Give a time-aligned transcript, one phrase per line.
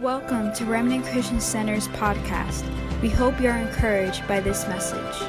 [0.00, 2.62] Welcome to Remnant Christian Center's podcast.
[3.02, 5.28] We hope you're encouraged by this message.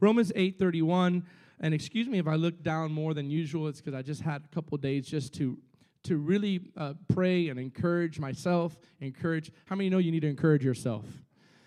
[0.00, 1.22] Romans 8:31
[1.60, 4.42] and excuse me if I look down more than usual it's cuz I just had
[4.42, 5.56] a couple days just to
[6.02, 10.64] to really uh, pray and encourage myself, encourage how many know you need to encourage
[10.64, 11.04] yourself?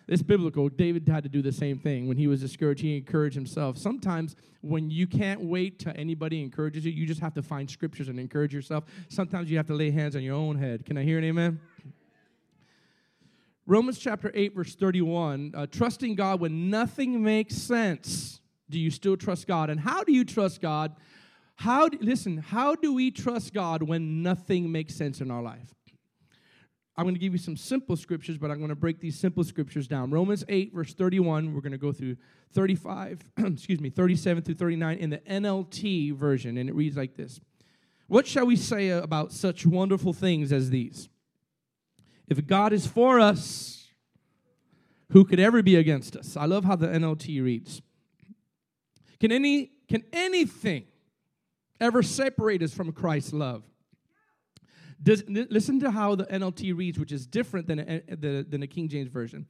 [0.07, 0.69] It's biblical.
[0.69, 2.07] David had to do the same thing.
[2.07, 3.77] When he was discouraged, he encouraged himself.
[3.77, 8.07] Sometimes when you can't wait till anybody encourages you, you just have to find scriptures
[8.07, 8.85] and encourage yourself.
[9.09, 10.85] Sometimes you have to lay hands on your own head.
[10.85, 11.59] Can I hear an amen?
[13.65, 18.39] Romans chapter 8, verse 31 uh, trusting God when nothing makes sense.
[18.69, 19.69] Do you still trust God?
[19.69, 20.95] And how do you trust God?
[21.55, 25.73] How do, listen, how do we trust God when nothing makes sense in our life?
[26.97, 29.43] I'm going to give you some simple scriptures, but I'm going to break these simple
[29.43, 30.09] scriptures down.
[30.09, 32.17] Romans 8, verse 31, we're going to go through
[32.53, 37.39] 35, excuse me, 37 through 39 in the NLT version, and it reads like this
[38.07, 41.07] What shall we say about such wonderful things as these?
[42.27, 43.87] If God is for us,
[45.11, 46.35] who could ever be against us?
[46.35, 47.81] I love how the NLT reads.
[49.19, 50.85] Can any can anything
[51.79, 53.63] ever separate us from Christ's love?
[55.01, 58.67] Does, listen to how the NLT reads, which is different than, a, the, than the
[58.67, 59.45] King James Version.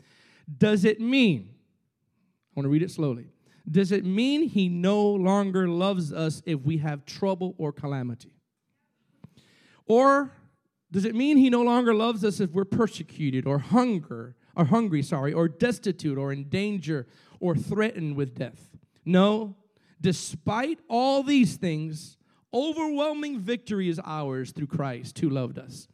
[0.57, 3.27] Does it mean, I want to read it slowly.
[3.69, 8.33] Does it mean he no longer loves us if we have trouble or calamity?
[9.85, 10.31] Or
[10.91, 15.03] does it mean he no longer loves us if we're persecuted or hunger or hungry,
[15.03, 17.07] sorry, or destitute or in danger
[17.39, 18.69] or threatened with death?
[19.05, 19.55] No.
[19.99, 22.16] Despite all these things,
[22.53, 25.87] Overwhelming victory is ours through Christ who loved us.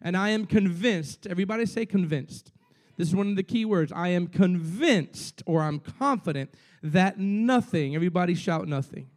[0.00, 2.52] And I am convinced, everybody say convinced.
[2.96, 3.92] This is one of the key words.
[3.92, 9.08] I am convinced or I'm confident that nothing, everybody shout nothing,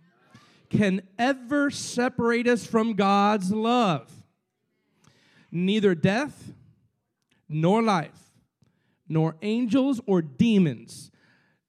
[0.69, 4.11] can ever separate us from God's love.
[5.51, 6.53] Neither death,
[7.47, 8.31] nor life,
[9.07, 11.11] nor angels or demons,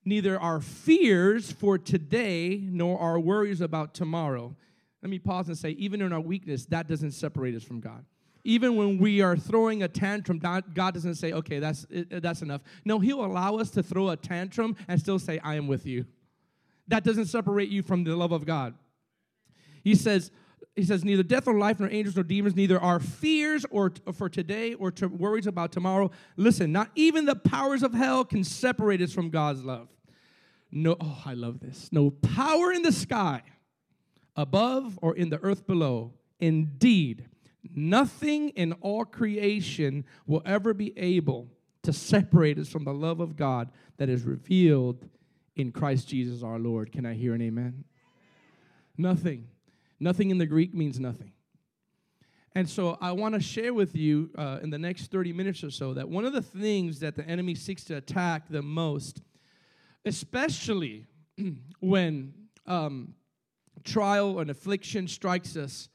[0.04, 4.56] neither our fears for today, nor our worries about tomorrow
[5.03, 8.05] let me pause and say, even in our weakness, that doesn't separate us from God.
[8.44, 12.62] Even when we are throwing a tantrum, God doesn't say, okay, that's, that's enough.
[12.84, 16.06] No, He'll allow us to throw a tantrum and still say, I am with you.
[16.89, 18.75] That doesn't separate you from the love of God.
[19.84, 20.31] He says,
[20.77, 24.28] he says, neither death or life, nor angels nor demons, neither our fears or for
[24.28, 26.10] today or to worries about tomorrow.
[26.37, 29.89] Listen, not even the powers of hell can separate us from God's love.
[30.71, 31.89] No, oh, I love this.
[31.93, 33.43] No power in the sky
[34.36, 36.12] above or in the earth below.
[36.38, 37.26] Indeed,
[37.74, 41.48] nothing in all creation will ever be able
[41.82, 45.06] to separate us from the love of God that is revealed
[45.56, 46.92] in Christ Jesus our Lord.
[46.92, 47.84] Can I hear an amen?
[48.96, 49.48] Nothing.
[49.98, 51.32] Nothing in the Greek means nothing.
[52.54, 55.70] And so I want to share with you uh, in the next 30 minutes or
[55.70, 59.22] so that one of the things that the enemy seeks to attack the most,
[60.04, 61.06] especially
[61.80, 62.34] when
[62.66, 63.14] um,
[63.84, 65.88] trial and affliction strikes us,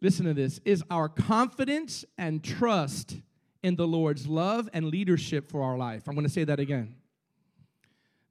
[0.00, 3.16] listen to this, is our confidence and trust
[3.62, 6.06] in the Lord's love and leadership for our life.
[6.06, 6.96] I'm going to say that again.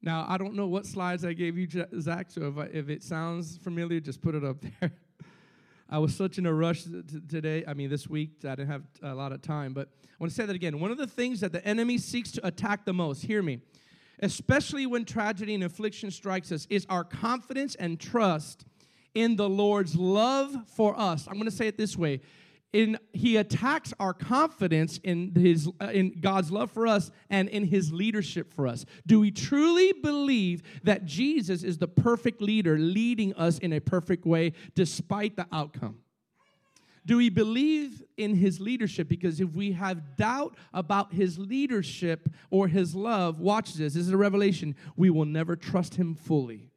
[0.01, 1.67] Now, I don't know what slides I gave you,
[1.99, 4.91] Zach, so if, I, if it sounds familiar, just put it up there.
[5.89, 8.83] I was such in a rush t- today, I mean, this week, I didn't have
[9.01, 10.79] a lot of time, but I want to say that again.
[10.79, 13.59] One of the things that the enemy seeks to attack the most, hear me,
[14.23, 18.65] especially when tragedy and affliction strikes us, is our confidence and trust
[19.13, 21.27] in the Lord's love for us.
[21.27, 22.21] I'm going to say it this way.
[22.71, 27.65] In, he attacks our confidence in his uh, in God's love for us and in
[27.65, 28.83] his leadership for us.
[29.05, 34.25] Do we truly believe that Jesus is the perfect leader leading us in a perfect
[34.25, 35.99] way despite the outcome?
[37.05, 39.09] Do we believe in his leadership?
[39.09, 44.11] Because if we have doubt about his leadership or his love, watch this, this is
[44.11, 46.72] a revelation, we will never trust him fully.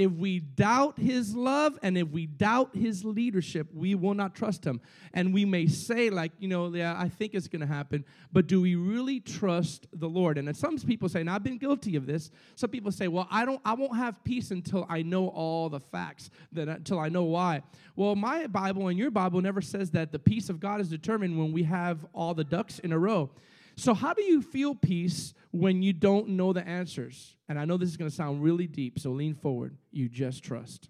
[0.00, 4.64] If we doubt his love and if we doubt his leadership, we will not trust
[4.64, 4.80] him.
[5.12, 8.46] And we may say, like, you know, yeah, I think it's going to happen, but
[8.46, 10.38] do we really trust the Lord?
[10.38, 12.30] And some people say, and I've been guilty of this.
[12.54, 15.80] Some people say, well, I don't, I won't have peace until I know all the
[15.80, 17.60] facts, that until uh, I know why.
[17.94, 21.38] Well, my Bible and your Bible never says that the peace of God is determined
[21.38, 23.28] when we have all the ducks in a row.
[23.76, 27.36] So, how do you feel peace when you don't know the answers?
[27.50, 29.76] And I know this is going to sound really deep, so lean forward.
[29.90, 30.88] You just trust.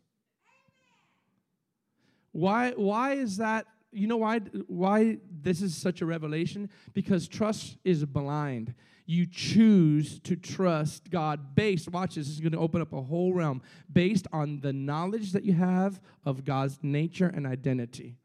[2.33, 3.65] Why, why is that?
[3.93, 6.69] You know why, why this is such a revelation?
[6.93, 8.75] Because trust is blind.
[9.07, 13.01] You choose to trust God based, watch this, this is going to open up a
[13.01, 18.19] whole realm, based on the knowledge that you have of God's nature and identity.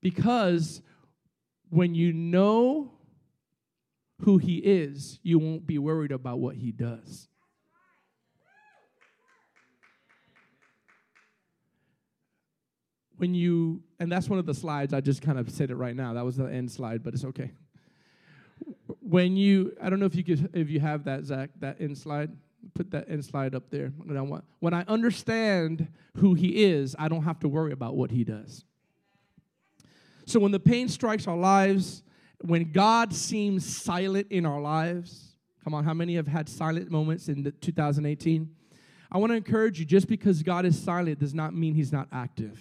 [0.00, 0.82] Because
[1.70, 2.90] when you know
[4.22, 7.28] who He is, you won't be worried about what He does.
[13.16, 15.94] When you, and that's one of the slides, I just kind of said it right
[15.94, 16.14] now.
[16.14, 17.52] That was the end slide, but it's okay.
[19.00, 21.96] When you, I don't know if you could, if you have that, Zach, that end
[21.98, 22.30] slide
[22.74, 23.88] put that end slide up there.
[24.60, 28.64] When I understand who he is, I don't have to worry about what he does.
[30.26, 32.02] So when the pain strikes our lives,
[32.42, 37.28] when God seems silent in our lives, come on, how many have had silent moments
[37.28, 38.50] in 2018?
[39.10, 42.08] I want to encourage you just because God is silent does not mean he's not
[42.12, 42.58] active.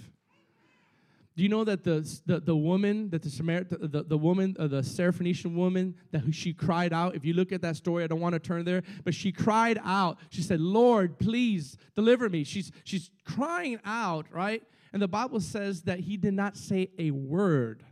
[1.38, 4.68] Do you know that the, the, the woman, that the Samaritan, the, the woman, uh,
[4.68, 7.16] the Syrophoenician woman, that she cried out?
[7.16, 9.80] If you look at that story, I don't want to turn there, but she cried
[9.84, 10.18] out.
[10.30, 12.44] She said, Lord, please deliver me.
[12.44, 14.62] She's, she's crying out, right?
[14.92, 17.84] And the Bible says that he did not say a word,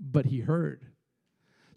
[0.00, 0.84] but he heard.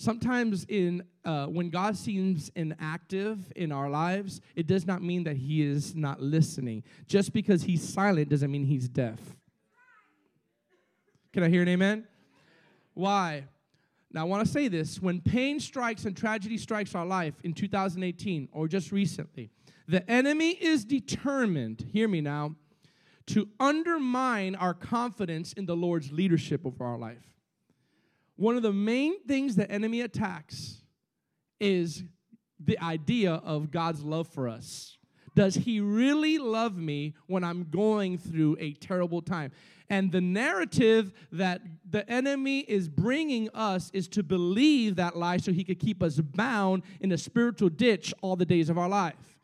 [0.02, 5.38] Sometimes, in uh, when God seems inactive in our lives, it does not mean that
[5.38, 6.84] He is not listening.
[7.06, 9.20] Just because He's silent doesn't mean He's deaf.
[11.32, 12.08] Can I hear an amen?
[12.96, 13.44] Why?
[14.12, 17.54] Now, I want to say this when pain strikes and tragedy strikes our life in
[17.54, 19.52] 2018 or just recently,
[19.88, 22.56] the enemy is determined, hear me now,
[23.28, 27.32] to undermine our confidence in the Lord's leadership over our life.
[28.36, 30.82] One of the main things the enemy attacks
[31.60, 32.04] is
[32.64, 34.98] the idea of God's love for us.
[35.36, 39.52] Does he really love me when I'm going through a terrible time?
[39.90, 45.52] And the narrative that the enemy is bringing us is to believe that lie so
[45.52, 49.38] he could keep us bound in a spiritual ditch all the days of our life.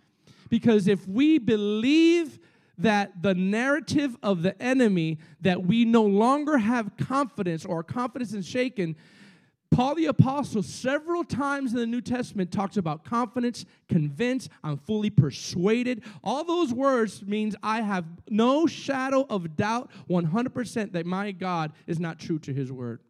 [0.50, 2.40] Because if we believe
[2.78, 8.48] that the narrative of the enemy that we no longer have confidence or confidence is
[8.48, 8.96] shaken,
[9.70, 15.10] Paul the Apostle, several times in the New Testament, talks about confidence, convinced, I'm fully
[15.10, 16.04] persuaded.
[16.24, 22.00] All those words means I have no shadow of doubt 100% that my God is
[22.00, 23.02] not true to his word.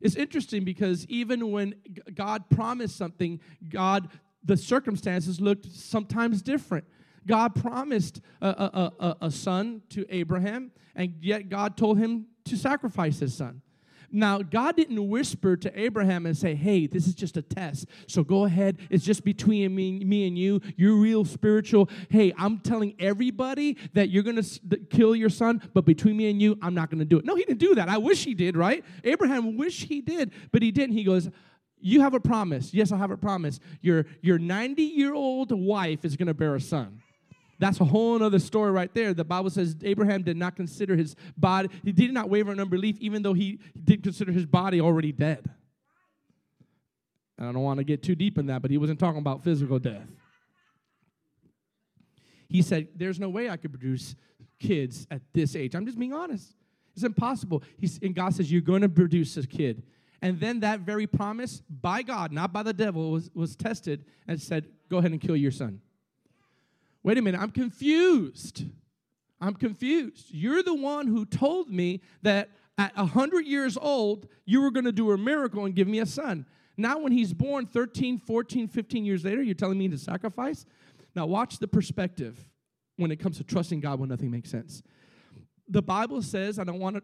[0.00, 1.74] It's interesting because even when
[2.14, 4.08] God promised something, God,
[4.44, 6.84] the circumstances looked sometimes different.
[7.26, 12.56] God promised a, a, a, a son to Abraham, and yet God told him to
[12.56, 13.62] sacrifice his son.
[14.10, 17.86] Now, God didn't whisper to Abraham and say, hey, this is just a test.
[18.06, 18.78] So go ahead.
[18.88, 20.60] It's just between me, me and you.
[20.76, 21.90] You're real spiritual.
[22.08, 26.40] Hey, I'm telling everybody that you're going to kill your son, but between me and
[26.40, 27.24] you, I'm not going to do it.
[27.24, 27.88] No, he didn't do that.
[27.88, 28.84] I wish he did, right?
[29.04, 30.94] Abraham wish he did, but he didn't.
[30.94, 31.28] He goes,
[31.78, 32.72] you have a promise.
[32.72, 33.60] Yes, I have a promise.
[33.80, 37.02] Your, your 90 year old wife is going to bear a son.
[37.58, 39.14] That's a whole other story right there.
[39.14, 42.96] The Bible says Abraham did not consider his body, he did not waver in unbelief,
[43.00, 45.48] even though he did consider his body already dead.
[47.38, 49.44] And I don't want to get too deep in that, but he wasn't talking about
[49.44, 50.08] physical death.
[52.48, 54.14] He said, There's no way I could produce
[54.58, 55.74] kids at this age.
[55.74, 56.54] I'm just being honest.
[56.94, 57.62] It's impossible.
[57.78, 59.82] He's, and God says, You're going to produce a kid.
[60.22, 64.40] And then that very promise by God, not by the devil, was, was tested and
[64.40, 65.80] said, Go ahead and kill your son.
[67.06, 68.64] Wait a minute, I'm confused.
[69.40, 70.26] I'm confused.
[70.30, 74.92] You're the one who told me that at 100 years old, you were going to
[74.92, 76.46] do a miracle and give me a son.
[76.76, 80.66] Now, when he's born 13, 14, 15 years later, you're telling me to sacrifice?
[81.14, 82.44] Now, watch the perspective
[82.96, 84.82] when it comes to trusting God when nothing makes sense.
[85.68, 87.02] The Bible says, I want to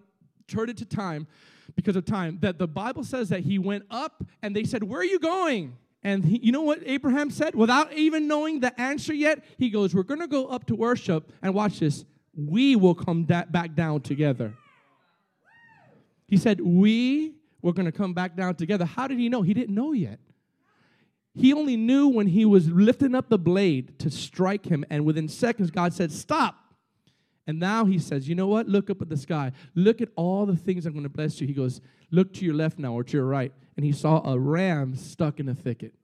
[0.49, 1.29] turn it to time
[1.77, 5.01] because of time, that the Bible says that he went up and they said, Where
[5.01, 5.77] are you going?
[6.05, 7.55] And he, you know what Abraham said?
[7.55, 11.33] Without even knowing the answer yet, he goes, We're going to go up to worship,
[11.43, 12.05] and watch this.
[12.35, 14.55] We will come da- back down together.
[16.27, 18.85] He said, We were going to come back down together.
[18.85, 19.43] How did he know?
[19.43, 20.19] He didn't know yet.
[21.35, 25.29] He only knew when he was lifting up the blade to strike him, and within
[25.29, 26.57] seconds, God said, Stop.
[27.47, 28.69] And now he says, You know what?
[28.69, 29.53] Look up at the sky.
[29.75, 31.47] Look at all the things I'm going to bless you.
[31.47, 31.81] He goes,
[32.13, 33.53] Look to your left now or to your right.
[33.77, 35.95] And he saw a ram stuck in a thicket.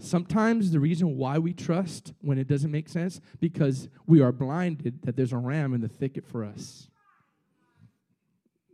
[0.00, 5.02] Sometimes the reason why we trust when it doesn't make sense because we are blinded
[5.02, 6.88] that there's a ram in the thicket for us.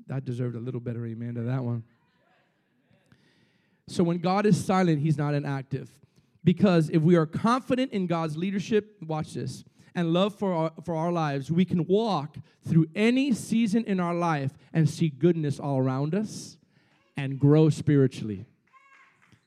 [0.06, 1.84] That deserved a little better amen to that one.
[3.88, 5.90] So when God is silent, he's not inactive.
[6.42, 10.94] Because if we are confident in God's leadership, watch this and love for our, for
[10.94, 15.78] our lives, we can walk through any season in our life and see goodness all
[15.78, 16.58] around us
[17.16, 18.46] and grow spiritually.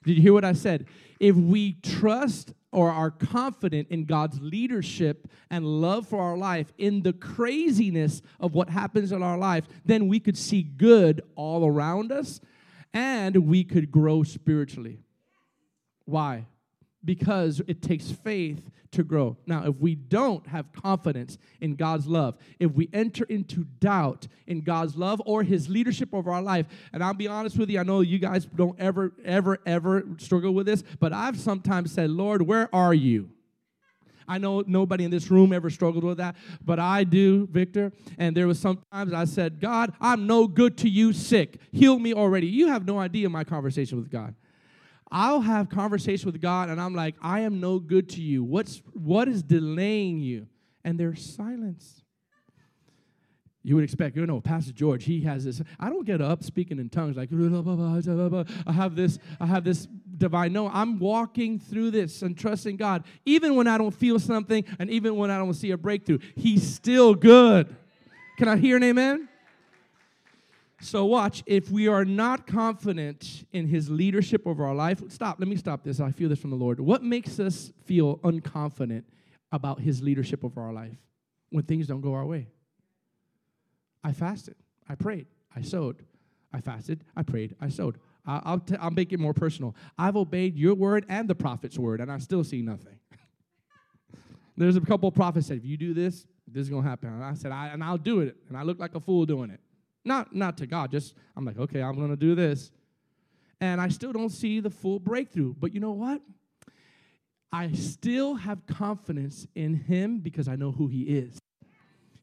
[0.04, 0.86] Did you hear what I said?
[1.20, 7.04] If we trust or are confident in God's leadership and love for our life in
[7.04, 12.12] the craziness of what happens in our life, then we could see good all around
[12.12, 12.42] us
[12.94, 15.00] and we could grow spiritually.
[16.06, 16.48] Why?
[17.06, 19.38] Because it takes faith to grow.
[19.46, 24.62] Now, if we don't have confidence in God's love, if we enter into doubt in
[24.62, 27.84] God's love or His leadership over our life, and I'll be honest with you, I
[27.84, 32.42] know you guys don't ever, ever, ever struggle with this, but I've sometimes said, Lord,
[32.44, 33.30] where are you?
[34.28, 37.92] I know nobody in this room ever struggled with that, but I do, Victor.
[38.18, 41.58] And there was sometimes I said, God, I'm no good to you, sick.
[41.72, 42.48] Heal me already.
[42.48, 44.34] You have no idea my conversation with God.
[45.14, 48.44] I'll have conversation with God and I'm like, I am no good to you.
[48.44, 50.48] What's what is delaying you?
[50.84, 52.02] And there's silence.
[53.66, 55.62] You would expect, you know, Pastor George, he has this.
[55.80, 60.52] I don't get up speaking in tongues like I have this, I have this divine.
[60.52, 63.06] No, I'm walking through this and trusting God.
[63.26, 66.68] Even when I don't feel something and even when I don't see a breakthrough, He's
[66.68, 67.74] still good.
[68.38, 69.30] Can I hear an amen?
[70.84, 75.48] So, watch, if we are not confident in his leadership over our life, stop, let
[75.48, 76.02] me stop this.
[76.02, 76.82] I feel this from the Lord.
[76.82, 79.04] What makes us feel unconfident
[79.54, 80.98] about his leadership over our life
[81.52, 82.48] when things don't go our way?
[84.04, 84.56] I fasted,
[84.90, 86.04] I prayed, I sowed.
[86.52, 87.98] I fasted, I prayed, I sowed.
[88.26, 89.76] I'll, t- I'll make it more personal.
[89.98, 93.00] I've obeyed your word and the prophet's word, and I still see nothing.
[94.58, 97.10] There's a couple of prophets said, if you do this, this is going to happen.
[97.10, 98.36] And I said, I, and I'll do it.
[98.50, 99.62] And I look like a fool doing it.
[100.06, 102.72] Not, not to God, just I'm like, okay, I'm to do this.
[103.62, 105.54] And I still don't see the full breakthrough.
[105.58, 106.22] But you know what?
[107.52, 111.40] I still have confidence in Him because I know who He is.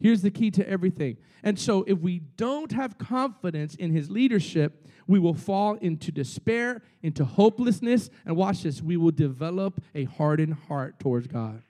[0.01, 1.19] Here's the key to everything.
[1.43, 6.83] And so, if we don't have confidence in His leadership, we will fall into despair,
[7.03, 11.63] into hopelessness, and watch this, we will develop a hardened heart towards God.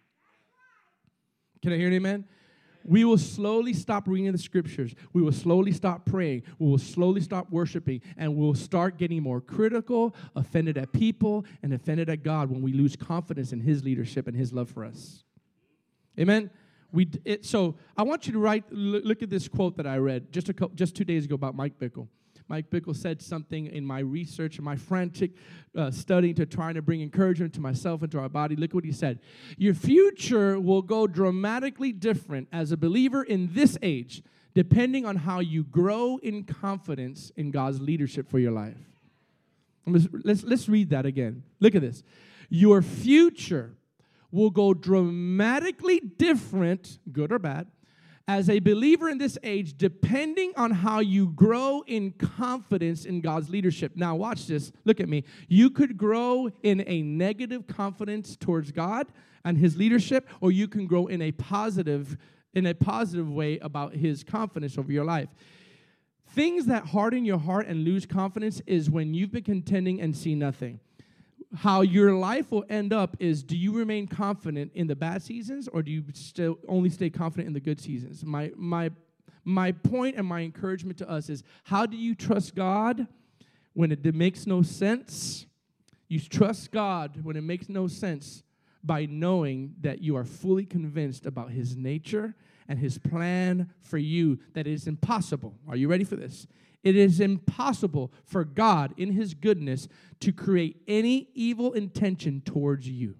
[1.61, 2.25] Can I hear an amen?
[2.91, 4.97] We will slowly stop reading the scriptures.
[5.13, 6.43] We will slowly stop praying.
[6.59, 8.03] We will slowly stop worshiping.
[8.17, 12.73] And we'll start getting more critical, offended at people, and offended at God when we
[12.73, 15.23] lose confidence in His leadership and His love for us.
[16.19, 16.51] Amen?
[16.91, 20.33] We, it, so I want you to write, look at this quote that I read
[20.33, 22.09] just, a just two days ago about Mike Bickle.
[22.51, 25.31] Mike Bickle said something in my research and my frantic
[25.77, 28.57] uh, studying to trying to bring encouragement to myself and to our body.
[28.57, 29.21] Look what he said.
[29.57, 35.39] Your future will go dramatically different as a believer in this age, depending on how
[35.39, 38.77] you grow in confidence in God's leadership for your life.
[39.87, 41.45] Let's, let's read that again.
[41.61, 42.03] Look at this.
[42.49, 43.77] Your future
[44.33, 47.69] will go dramatically different, good or bad,
[48.31, 53.51] as a believer in this age, depending on how you grow in confidence in God's
[53.51, 53.97] leadership.
[53.97, 54.71] Now, watch this.
[54.85, 55.25] Look at me.
[55.49, 59.09] You could grow in a negative confidence towards God
[59.45, 62.17] and His leadership, or you can grow in a positive,
[62.55, 65.29] in a positive way about His confidence over your life.
[66.29, 70.37] Things that harden your heart and lose confidence is when you've been contending and see
[70.37, 70.79] nothing
[71.57, 75.69] how your life will end up is do you remain confident in the bad seasons
[75.69, 78.25] or do you still only stay confident in the good seasons?
[78.25, 78.91] My my
[79.45, 83.07] my point and my encouragement to us is how do you trust god
[83.73, 85.47] when it makes no sense?
[86.09, 88.43] You trust god when it makes no sense
[88.83, 92.35] by knowing that you are fully convinced about his nature
[92.69, 95.55] and his plan for you that it is impossible.
[95.69, 96.47] Are you ready for this
[96.83, 99.89] it is impossible for God, in His goodness,
[100.21, 103.17] to create any evil intention towards you.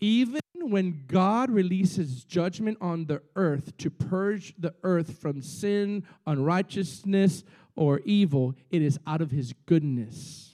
[0.00, 7.44] Even when God releases judgment on the earth to purge the earth from sin, unrighteousness,
[7.76, 10.52] or evil, it is out of His goodness.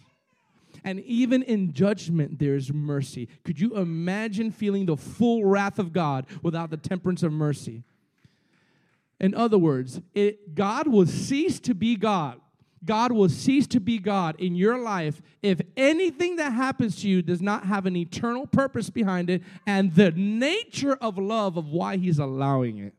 [0.84, 3.28] And even in judgment, there's mercy.
[3.44, 7.84] Could you imagine feeling the full wrath of God without the temperance of mercy?
[9.20, 12.40] In other words, it, God will cease to be God.
[12.82, 17.20] God will cease to be God in your life if anything that happens to you
[17.20, 21.98] does not have an eternal purpose behind it and the nature of love of why
[21.98, 22.94] He's allowing it.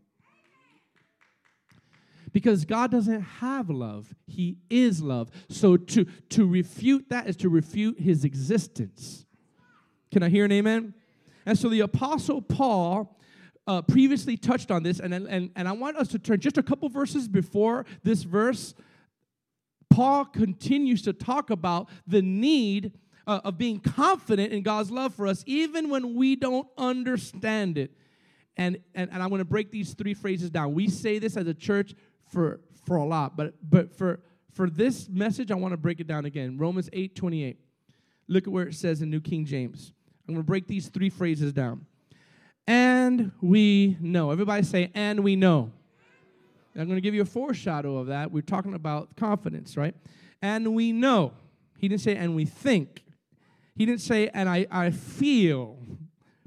[2.31, 5.31] Because God doesn't have love, He is love.
[5.49, 9.25] So to, to refute that is to refute His existence.
[10.11, 10.93] Can I hear an amen?
[11.45, 13.17] And so the Apostle Paul
[13.71, 16.63] uh, previously touched on this, and, and, and I want us to turn just a
[16.63, 18.73] couple verses before this verse.
[19.89, 22.91] Paul continues to talk about the need
[23.25, 27.93] uh, of being confident in God's love for us, even when we don't understand it.
[28.57, 30.73] And, and, and I'm going to break these three phrases down.
[30.73, 31.95] We say this as a church
[32.29, 34.19] for, for a lot, but, but for,
[34.51, 36.57] for this message, I want to break it down again.
[36.57, 37.57] Romans 8 28.
[38.27, 39.93] Look at where it says in New King James.
[40.27, 41.85] I'm going to break these three phrases down.
[42.67, 44.31] And we know.
[44.31, 45.71] Everybody say, and we know.
[46.75, 48.31] I'm going to give you a foreshadow of that.
[48.31, 49.95] We're talking about confidence, right?
[50.41, 51.33] And we know.
[51.77, 53.03] He didn't say, and we think.
[53.75, 55.77] He didn't say, and I, I feel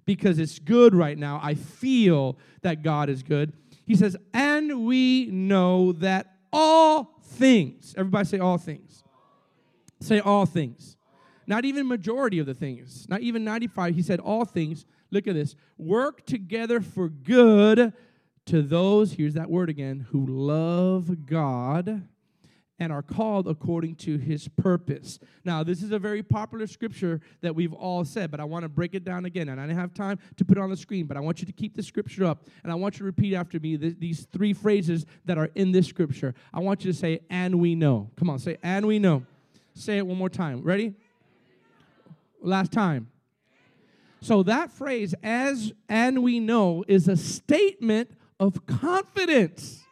[0.07, 1.41] because it's good right now.
[1.43, 3.53] I feel that God is good.
[3.87, 9.03] He says, and we know that all things, everybody say all things.
[10.01, 10.97] Say all things.
[11.47, 13.95] Not even majority of the things, not even 95.
[13.95, 14.87] He said all things.
[15.15, 15.55] Look at this.
[15.79, 17.93] Work together for good
[18.47, 22.03] to those, here's that word again, who love God
[22.81, 25.21] and are called according to his purpose.
[25.45, 28.69] Now, this is a very popular scripture that we've all said, but I want to
[28.69, 29.49] break it down again.
[29.49, 31.47] And I didn't have time to put it on the screen, but I want you
[31.47, 32.49] to keep the scripture up.
[32.65, 35.71] And I want you to repeat after me th- these three phrases that are in
[35.71, 36.35] this scripture.
[36.53, 38.11] I want you to say, and we know.
[38.17, 39.25] Come on, say, and we know.
[39.75, 40.63] Say it one more time.
[40.63, 40.95] Ready?
[42.43, 43.09] Last time.
[44.25, 49.85] So that phrase, as and we know, is a statement of confidence.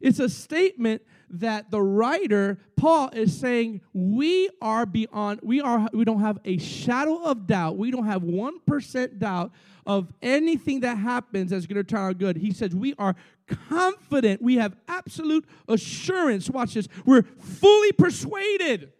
[0.00, 6.04] It's a statement that the writer Paul is saying we are beyond we are we
[6.04, 7.76] don't have a shadow of doubt.
[7.76, 9.52] We don't have 1% doubt
[9.86, 12.36] of anything that happens that's going to turn out good.
[12.38, 13.14] He says we are
[13.46, 14.42] confident.
[14.42, 16.50] We have absolute assurance.
[16.50, 16.88] Watch this.
[17.04, 18.90] We're fully persuaded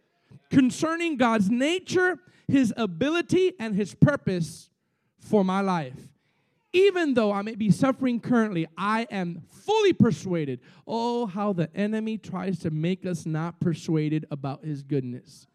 [0.50, 4.70] concerning God's nature, his ability and his purpose
[5.18, 6.08] for my life
[6.76, 10.60] even though I may be suffering currently, I am fully persuaded.
[10.86, 15.46] Oh, how the enemy tries to make us not persuaded about his goodness.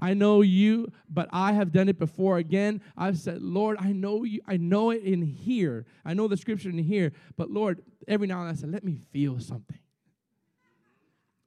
[0.00, 2.38] I know you, but I have done it before.
[2.38, 5.86] Again, I've said, Lord, I know you, I know it in here.
[6.04, 8.82] I know the scripture in here, but Lord, every now and then I said, let
[8.82, 9.78] me feel something.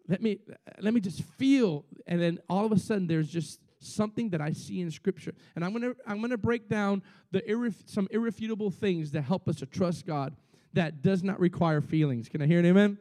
[0.07, 0.39] Let me
[0.79, 1.83] let me just feel.
[2.07, 5.33] And then all of a sudden there's just something that I see in Scripture.
[5.55, 7.01] And I'm gonna I'm gonna break down
[7.31, 10.35] the irref- some irrefutable things that help us to trust God
[10.73, 12.29] that does not require feelings.
[12.29, 12.97] Can I hear an amen?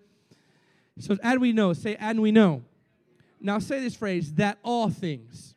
[0.99, 2.63] So and we know, say and we know.
[3.41, 5.54] Now say this phrase that all things.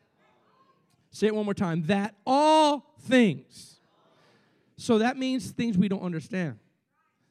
[1.12, 1.84] Say it one more time.
[1.88, 3.80] That all things.
[4.78, 6.60] So that means things we don't understand.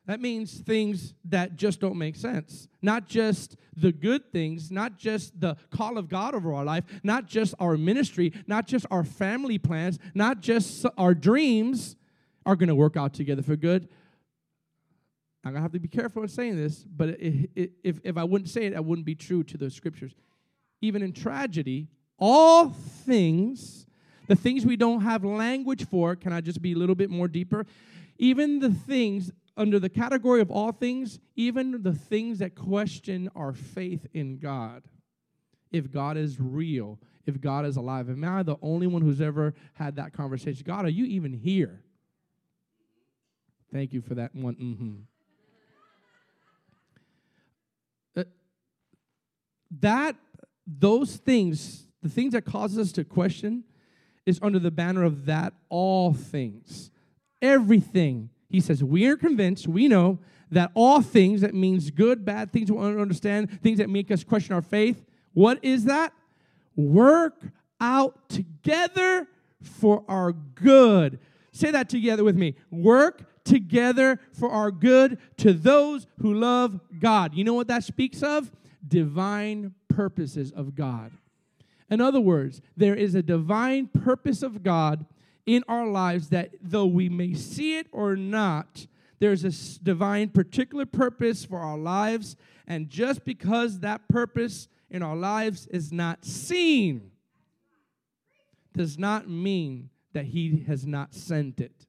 [0.06, 2.68] That means things that just don't make sense.
[2.80, 7.26] Not just the good things, not just the call of God over our life, not
[7.26, 11.96] just our ministry, not just our family plans, not just our dreams
[12.46, 13.88] are going to work out together for good.
[15.44, 18.50] I'm going to have to be careful in saying this, but if, if I wouldn't
[18.50, 20.12] say it, I wouldn't be true to the scriptures.
[20.80, 21.88] Even in tragedy,
[22.18, 23.86] all things,
[24.28, 27.28] the things we don't have language for, can I just be a little bit more
[27.28, 27.66] deeper?
[28.18, 33.52] Even the things under the category of all things, even the things that question our
[33.52, 34.82] faith in God.
[35.72, 38.08] If God is real, if God is alive.
[38.08, 40.62] Am I the only one who's ever had that conversation?
[40.66, 41.82] God, are you even here?
[43.72, 44.54] Thank you for that one.
[44.54, 44.94] Mm-hmm.
[48.20, 48.24] Uh,
[49.80, 50.16] that,
[50.66, 53.64] those things, the things that cause us to question,
[54.24, 56.90] is under the banner of that all things.
[57.42, 60.18] Everything he says, We are convinced, we know
[60.50, 64.54] that all things, that means good, bad, things we understand, things that make us question
[64.54, 66.12] our faith, what is that?
[66.76, 67.42] Work
[67.80, 69.26] out together
[69.62, 71.18] for our good.
[71.52, 72.54] Say that together with me.
[72.70, 77.34] Work together for our good to those who love God.
[77.34, 78.52] You know what that speaks of?
[78.86, 81.12] Divine purposes of God.
[81.88, 85.06] In other words, there is a divine purpose of God
[85.46, 88.86] in our lives that though we may see it or not,
[89.18, 92.36] there's a divine particular purpose for our lives.
[92.66, 97.12] And just because that purpose in our lives is not seen,
[98.74, 101.86] does not mean that He has not sent it.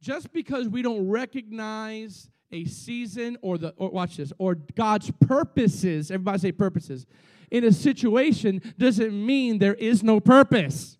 [0.00, 6.10] Just because we don't recognize a season or the, or watch this, or God's purposes,
[6.10, 7.06] everybody say purposes,
[7.50, 10.98] in a situation doesn't mean there is no purpose.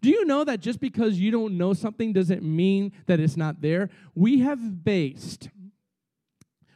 [0.00, 3.60] Do you know that just because you don't know something doesn't mean that it's not
[3.60, 3.90] there?
[4.14, 5.50] We have based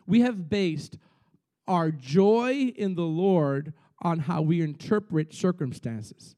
[0.06, 0.98] we have based
[1.66, 6.36] our joy in the Lord on how we interpret circumstances.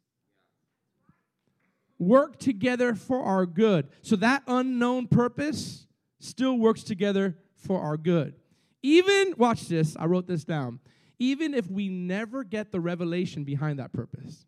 [1.98, 3.88] Work together for our good.
[4.02, 5.86] So that unknown purpose
[6.20, 8.34] still works together for our good.
[8.82, 10.78] Even, watch this, I wrote this down.
[11.18, 14.46] Even if we never get the revelation behind that purpose.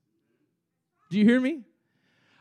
[1.11, 1.62] Do you hear me?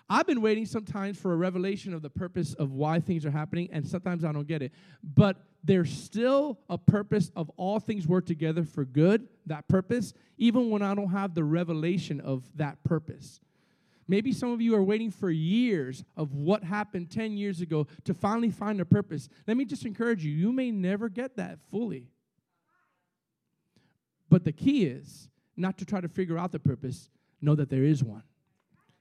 [0.10, 3.67] I've been waiting sometimes for a revelation of the purpose of why things are happening,
[3.72, 4.72] and sometimes I don't get it.
[5.04, 10.70] But there's still a purpose of all things work together for good, that purpose, even
[10.70, 13.41] when I don't have the revelation of that purpose.
[14.08, 18.13] Maybe some of you are waiting for years of what happened 10 years ago to
[18.13, 19.28] finally find a purpose.
[19.46, 22.08] Let me just encourage you, you may never get that fully.
[24.30, 27.10] But the key is not to try to figure out the purpose,
[27.41, 28.24] know that there is one.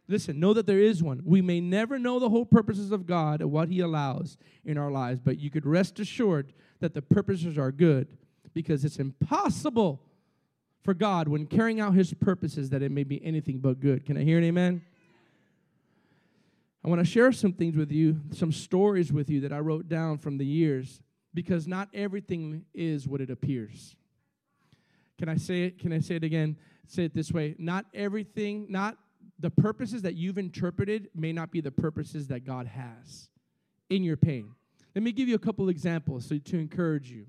[0.08, 1.20] Listen, know that there is one.
[1.24, 4.90] We may never know the whole purposes of God and what He allows in our
[4.90, 8.08] lives, but you could rest assured that the purposes are good
[8.54, 10.00] because it's impossible
[10.82, 14.06] for God when carrying out His purposes that it may be anything but good.
[14.06, 14.82] Can I hear an amen?
[16.84, 19.88] I want to share some things with you, some stories with you that I wrote
[19.88, 21.00] down from the years
[21.34, 23.96] because not everything is what it appears.
[25.18, 25.80] Can I say it?
[25.80, 26.56] Can I say it again?
[26.86, 27.56] Say it this way.
[27.58, 28.96] Not everything, not
[29.38, 33.28] the purposes that you've interpreted may not be the purposes that God has
[33.90, 34.54] in your pain.
[34.94, 37.26] Let me give you a couple examples so to encourage you.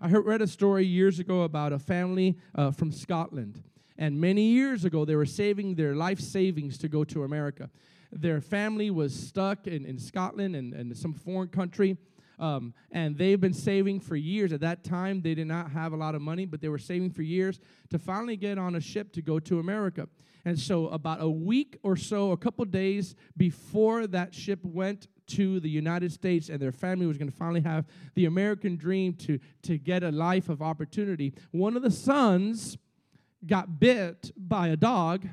[0.00, 3.62] I heard, read a story years ago about a family uh, from Scotland.
[3.98, 7.70] And many years ago, they were saving their life savings to go to America.
[8.12, 11.96] Their family was stuck in, in Scotland and, and some foreign country.
[12.38, 14.52] Um, and they've been saving for years.
[14.52, 17.10] At that time, they did not have a lot of money, but they were saving
[17.10, 17.58] for years
[17.90, 20.08] to finally get on a ship to go to America.
[20.46, 25.58] And so, about a week or so, a couple days before that ship went to
[25.58, 29.40] the United States and their family was going to finally have the American dream to,
[29.62, 32.78] to get a life of opportunity, one of the sons
[33.44, 35.26] got bit by a dog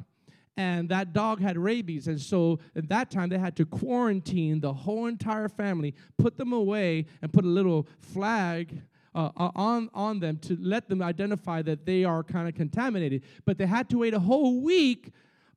[0.58, 2.08] and that dog had rabies.
[2.08, 6.54] And so at that time, they had to quarantine the whole entire family, put them
[6.54, 8.82] away, and put a little flag
[9.16, 13.24] uh, uh, on, on them to let them identify that they are kind of contaminated.
[13.46, 15.12] But they had to wait a whole week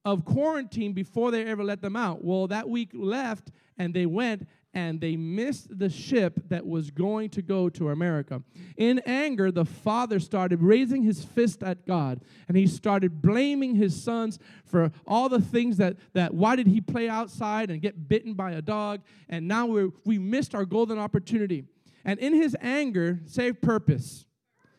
[0.05, 2.25] of quarantine before they ever let them out.
[2.25, 7.31] Well, that week left, and they went and they missed the ship that was going
[7.31, 8.43] to go to America.
[8.77, 14.01] In anger, the father started raising his fist at God and he started blaming his
[14.01, 18.35] sons for all the things that, that why did he play outside and get bitten
[18.35, 19.01] by a dog?
[19.31, 21.65] And now we we missed our golden opportunity.
[22.07, 24.25] And in his anger, save purpose.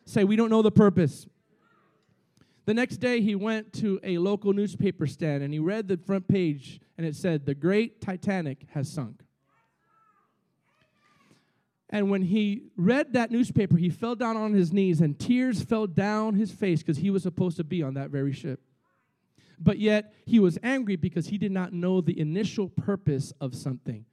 [0.05, 1.27] Say, we don't know the purpose.
[2.65, 6.27] The next day, he went to a local newspaper stand and he read the front
[6.27, 9.23] page, and it said, The great Titanic has sunk.
[11.89, 15.87] And when he read that newspaper, he fell down on his knees and tears fell
[15.87, 18.61] down his face because he was supposed to be on that very ship.
[19.59, 24.05] But yet, he was angry because he did not know the initial purpose of something.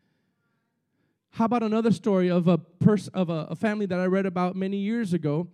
[1.35, 4.55] How about another story of a person of a, a family that I read about
[4.55, 5.49] many years ago?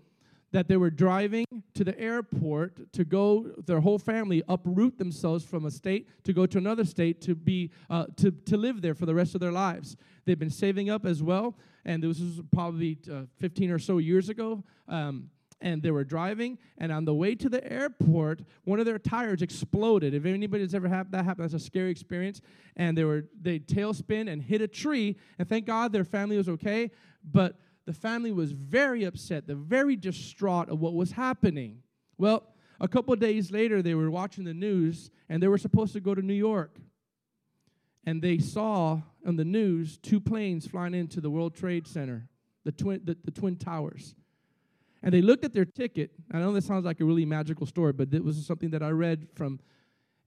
[0.53, 5.65] that they were driving to the airport to go their whole family uproot themselves from
[5.65, 9.07] a state to go to another state to be uh, to, to live there for
[9.07, 12.99] the rest of their lives they've been saving up as well and this was probably
[13.09, 17.35] uh, 15 or so years ago um, and they were driving, and on the way
[17.35, 20.15] to the airport, one of their tires exploded.
[20.15, 22.41] If anybody's ever had that happen, that's a scary experience.
[22.77, 26.49] And they were they tailspin and hit a tree, and thank God their family was
[26.49, 26.91] okay.
[27.25, 31.83] But the family was very upset, they're very distraught of what was happening.
[32.19, 32.47] Well,
[32.81, 36.15] a couple days later, they were watching the news, and they were supposed to go
[36.15, 36.79] to New York.
[38.05, 42.29] And they saw on the news two planes flying into the World Trade Center,
[42.65, 44.15] the twin, the, the twin towers.
[45.03, 46.11] And they looked at their ticket.
[46.33, 48.91] I know this sounds like a really magical story, but it was something that I
[48.91, 49.61] read from,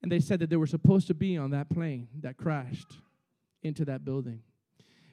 [0.02, 2.98] and they said that they were supposed to be on that plane that crashed
[3.62, 4.42] into that building.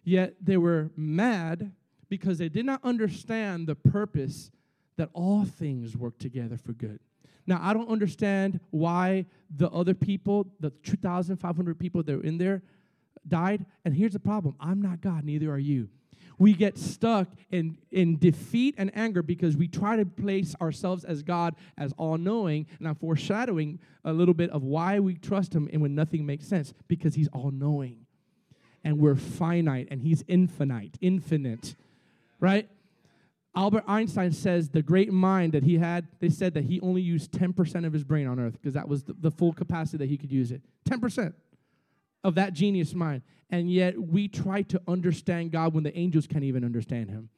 [0.03, 1.73] Yet they were mad
[2.09, 4.51] because they did not understand the purpose
[4.96, 7.01] that all things work together for good.
[7.46, 12.62] Now, I don't understand why the other people, the 2,500 people that were in there,
[13.27, 13.64] died.
[13.85, 15.88] And here's the problem I'm not God, neither are you
[16.40, 21.22] we get stuck in, in defeat and anger because we try to place ourselves as
[21.22, 22.66] God as all knowing.
[22.79, 26.46] And I'm foreshadowing a little bit of why we trust Him and when nothing makes
[26.46, 28.07] sense because He's all knowing.
[28.83, 31.76] And we're finite and He's infinite, infinite,
[32.40, 32.66] right?
[33.55, 37.33] Albert Einstein says the great mind that he had, they said that he only used
[37.33, 40.16] 10% of his brain on earth because that was the, the full capacity that he
[40.16, 40.62] could use it.
[40.88, 41.35] 10%
[42.24, 43.22] of that genius mind.
[43.50, 47.30] And yet we try to understand God when the angels can't even understand him.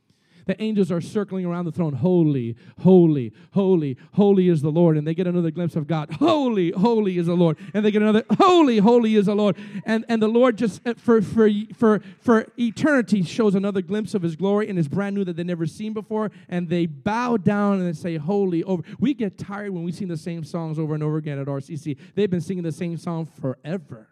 [0.47, 4.97] The angels are circling around the throne, holy, holy, holy, holy is the Lord.
[4.97, 6.11] And they get another glimpse of God.
[6.15, 7.59] Holy, holy is the Lord.
[7.75, 9.57] And they get another, holy, holy is the Lord.
[9.85, 14.23] And, and the Lord just uh, for, for, for, for eternity shows another glimpse of
[14.23, 16.31] his glory and is brand new that they've never seen before.
[16.49, 18.83] And they bow down and they say, holy, over.
[18.99, 21.97] We get tired when we sing the same songs over and over again at RCC.
[22.15, 24.12] They've been singing the same song forever.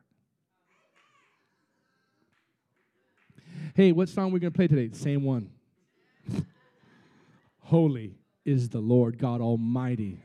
[3.81, 4.91] Hey, what song are we going to play today?
[4.95, 5.49] Same one.
[7.61, 8.13] Holy
[8.45, 10.23] is the Lord God Almighty.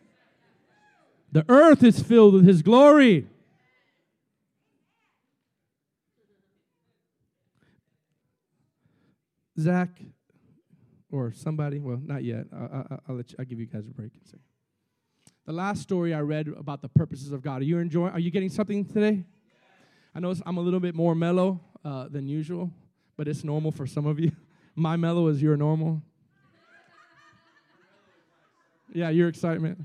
[1.31, 3.29] The earth is filled with His glory.
[9.57, 10.01] Zach,
[11.09, 12.47] or somebody, well, not yet.
[12.51, 14.11] I, will let you, I'll give you guys a break.
[15.45, 17.61] The last story I read about the purposes of God.
[17.61, 18.11] Are you enjoying?
[18.11, 19.23] Are you getting something today?
[20.13, 22.69] I know I'm a little bit more mellow uh, than usual,
[23.17, 24.31] but it's normal for some of you.
[24.75, 26.01] My mellow is your normal.
[28.93, 29.83] Yeah, your excitement.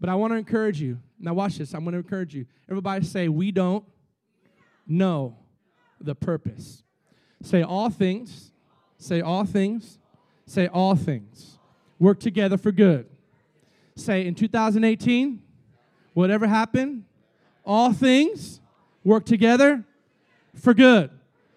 [0.00, 0.98] But I want to encourage you.
[1.18, 1.74] Now, watch this.
[1.74, 2.46] I'm going to encourage you.
[2.68, 3.84] Everybody say, We don't
[4.86, 5.36] know
[6.00, 6.82] the purpose.
[7.42, 8.52] Say, All things.
[8.98, 9.98] Say, All things.
[10.46, 11.58] Say, All things.
[11.98, 13.06] Work together for good.
[13.96, 15.42] Say, In 2018,
[16.14, 17.04] whatever happened,
[17.64, 18.60] all things
[19.04, 19.84] work together
[20.56, 21.10] for good.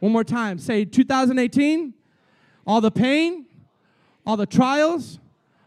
[0.06, 0.60] One more time.
[0.60, 1.92] Say, 2018,
[2.68, 3.48] all the pain,
[4.24, 5.18] all the trials,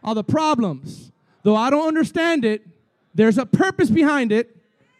[0.01, 1.11] all the problems,
[1.43, 2.65] though I don't understand it,
[3.13, 4.55] there's a purpose behind it,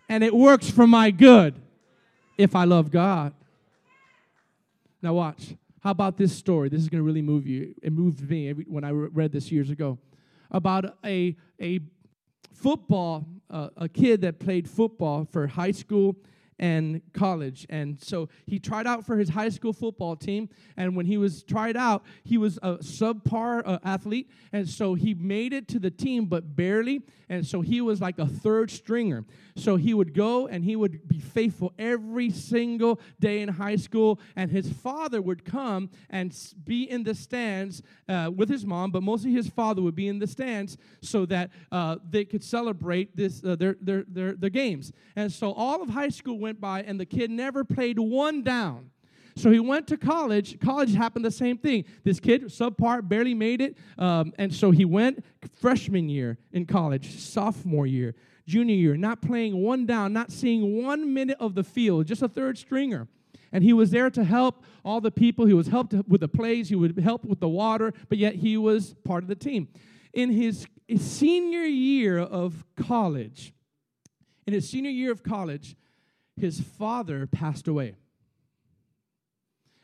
[0.09, 1.55] and it works for my good
[2.37, 3.33] if I love God.
[5.01, 5.55] Now, watch.
[5.79, 6.67] How about this story?
[6.67, 7.73] This is going to really move you.
[7.81, 9.99] It moved me when I read this years ago
[10.51, 11.79] about a, a
[12.53, 16.17] football, uh, a kid that played football for high school
[16.59, 17.65] and college.
[17.69, 20.49] And so he tried out for his high school football team.
[20.77, 24.29] And when he was tried out, he was a subpar uh, athlete.
[24.51, 27.01] And so he made it to the team, but barely.
[27.29, 29.25] And so he was like a third stringer.
[29.55, 34.19] So he would go and he would be faithful every single day in high school.
[34.35, 39.03] And his father would come and be in the stands uh, with his mom, but
[39.03, 43.43] mostly his father would be in the stands so that uh, they could celebrate this
[43.43, 44.91] uh, their, their, their, their games.
[45.15, 48.91] And so all of high school went by, and the kid never played one down.
[49.35, 50.59] So he went to college.
[50.59, 51.85] College happened the same thing.
[52.03, 53.77] This kid, subpar, barely made it.
[53.97, 55.23] Um, and so he went
[55.61, 61.13] freshman year in college, sophomore year, junior year, not playing one down, not seeing one
[61.13, 63.07] minute of the field, just a third stringer.
[63.51, 65.45] And he was there to help all the people.
[65.45, 68.57] He was helped with the plays, he would help with the water, but yet he
[68.57, 69.69] was part of the team.
[70.13, 73.53] In his senior year of college,
[74.45, 75.75] in his senior year of college,
[76.39, 77.95] his father passed away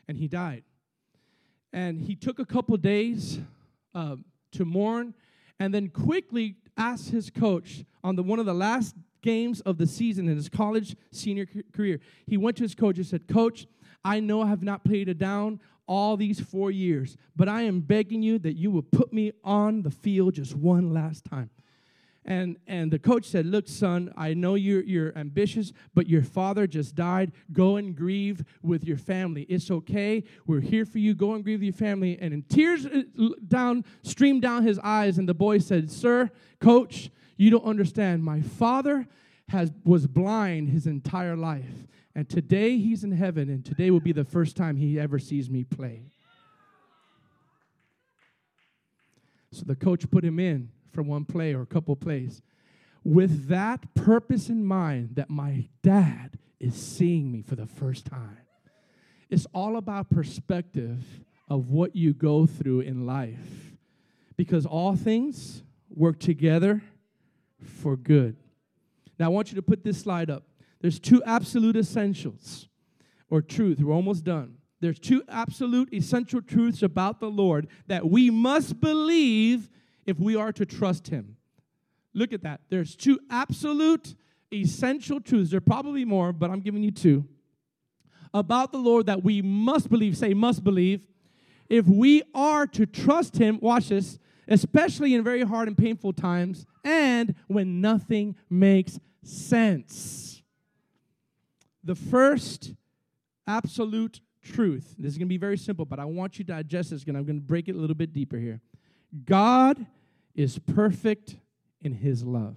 [0.08, 0.62] and he died.
[1.72, 3.38] And he took a couple days
[3.94, 4.16] uh,
[4.52, 5.14] to mourn
[5.58, 9.86] and then quickly asked his coach on the one of the last games of the
[9.86, 12.00] season in his college senior career.
[12.26, 13.66] He went to his coach and said, Coach,
[14.04, 17.80] I know I have not played it down all these four years, but I am
[17.80, 21.50] begging you that you will put me on the field just one last time.
[22.26, 26.66] And, and the coach said, Look, son, I know you're, you're ambitious, but your father
[26.66, 27.30] just died.
[27.52, 29.42] Go and grieve with your family.
[29.42, 30.24] It's okay.
[30.44, 31.14] We're here for you.
[31.14, 32.18] Go and grieve with your family.
[32.20, 33.02] And in tears uh,
[33.46, 38.24] down, streamed down his eyes, and the boy said, Sir, coach, you don't understand.
[38.24, 39.06] My father
[39.48, 41.86] has, was blind his entire life.
[42.16, 45.48] And today he's in heaven, and today will be the first time he ever sees
[45.48, 46.10] me play.
[49.52, 52.40] So the coach put him in for one play or a couple plays
[53.04, 58.38] with that purpose in mind that my dad is seeing me for the first time.
[59.28, 61.04] It's all about perspective
[61.50, 63.76] of what you go through in life
[64.38, 65.62] because all things
[65.94, 66.82] work together
[67.62, 68.36] for good.
[69.18, 70.44] Now, I want you to put this slide up.
[70.80, 72.68] There's two absolute essentials
[73.28, 73.80] or truth.
[73.80, 74.56] We're almost done.
[74.80, 79.68] There's two absolute essential truths about the Lord that we must believe
[80.06, 81.36] if we are to trust Him.
[82.14, 82.60] Look at that.
[82.70, 84.14] There's two absolute
[84.52, 85.50] essential truths.
[85.50, 87.28] There are probably more, but I'm giving you two.
[88.32, 91.02] About the Lord that we must believe, say, must believe.
[91.68, 96.64] If we are to trust Him, watch this, especially in very hard and painful times,
[96.84, 100.42] and when nothing makes sense.
[101.82, 102.74] The first
[103.46, 106.90] absolute truth, this is going to be very simple, but I want you to digest
[106.90, 108.60] this, and I'm going to break it a little bit deeper here.
[109.24, 109.86] God
[110.36, 111.36] is perfect
[111.82, 112.56] in his love.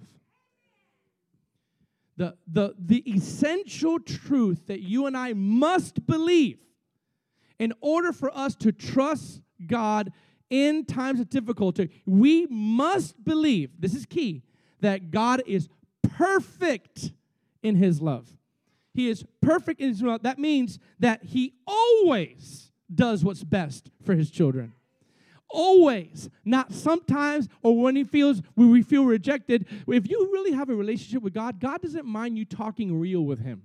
[2.16, 6.58] The, the, the essential truth that you and I must believe
[7.58, 10.12] in order for us to trust God
[10.50, 14.42] in times of difficulty, we must believe, this is key,
[14.80, 15.68] that God is
[16.02, 17.12] perfect
[17.62, 18.28] in his love.
[18.92, 20.22] He is perfect in his love.
[20.22, 24.72] That means that he always does what's best for his children
[25.50, 29.66] always, not sometimes or when he feels when we feel rejected.
[29.86, 33.40] If you really have a relationship with God, God doesn't mind you talking real with
[33.40, 33.62] him.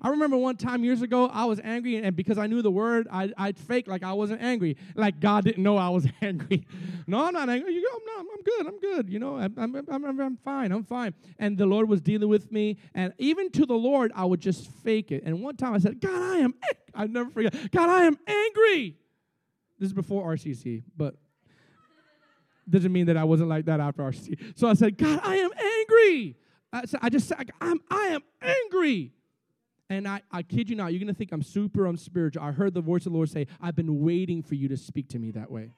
[0.00, 3.08] I remember one time years ago, I was angry, and because I knew the word,
[3.10, 6.66] I, I'd fake like I wasn't angry, like God didn't know I was angry.
[7.06, 7.74] no, I'm not angry.
[7.74, 8.66] You go, no, I'm good.
[8.66, 9.12] I'm good.
[9.12, 10.70] You know, I'm, I'm, I'm, I'm fine.
[10.70, 11.14] I'm fine.
[11.38, 14.70] And the Lord was dealing with me, and even to the Lord, I would just
[14.84, 15.24] fake it.
[15.24, 16.54] And one time I said, God, I am,
[16.94, 18.96] I never forget, God, I am angry.
[19.78, 21.14] This is before RCC, but
[22.68, 24.58] doesn't mean that I wasn't like that after RCC.
[24.58, 26.36] So I said, God, I am angry.
[26.72, 29.12] I, said, I just said, I'm, I am angry.
[29.90, 32.42] And I, I kid you not, you're going to think I'm super unspiritual.
[32.42, 35.08] I heard the voice of the Lord say, I've been waiting for you to speak
[35.10, 35.70] to me that way.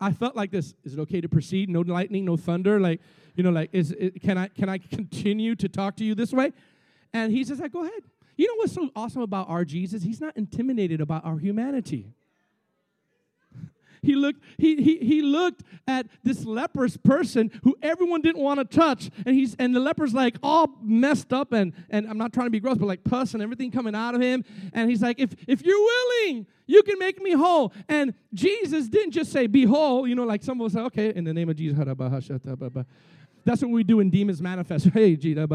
[0.00, 0.74] I felt like this.
[0.84, 1.70] Is it okay to proceed?
[1.70, 2.80] No lightning, no thunder.
[2.80, 3.00] Like,
[3.34, 6.32] you know, like, is it, can I can I continue to talk to you this
[6.32, 6.52] way?
[7.12, 8.02] And he says, "I go ahead."
[8.36, 10.02] You know what's so awesome about our Jesus?
[10.02, 12.12] He's not intimidated about our humanity.
[14.02, 18.64] He looked, he, he, he looked at this leprous person who everyone didn't want to
[18.64, 19.10] touch.
[19.26, 22.50] And he's and the leper's like all messed up and, and I'm not trying to
[22.50, 24.44] be gross, but like pus and everything coming out of him.
[24.72, 27.72] And he's like, if if you're willing, you can make me whole.
[27.88, 31.12] And Jesus didn't just say, be whole, you know, like some of us say, okay,
[31.14, 31.76] in the name of Jesus.
[33.44, 34.88] That's what we do in Demons Manifest.
[34.92, 35.48] Hey, Jesus,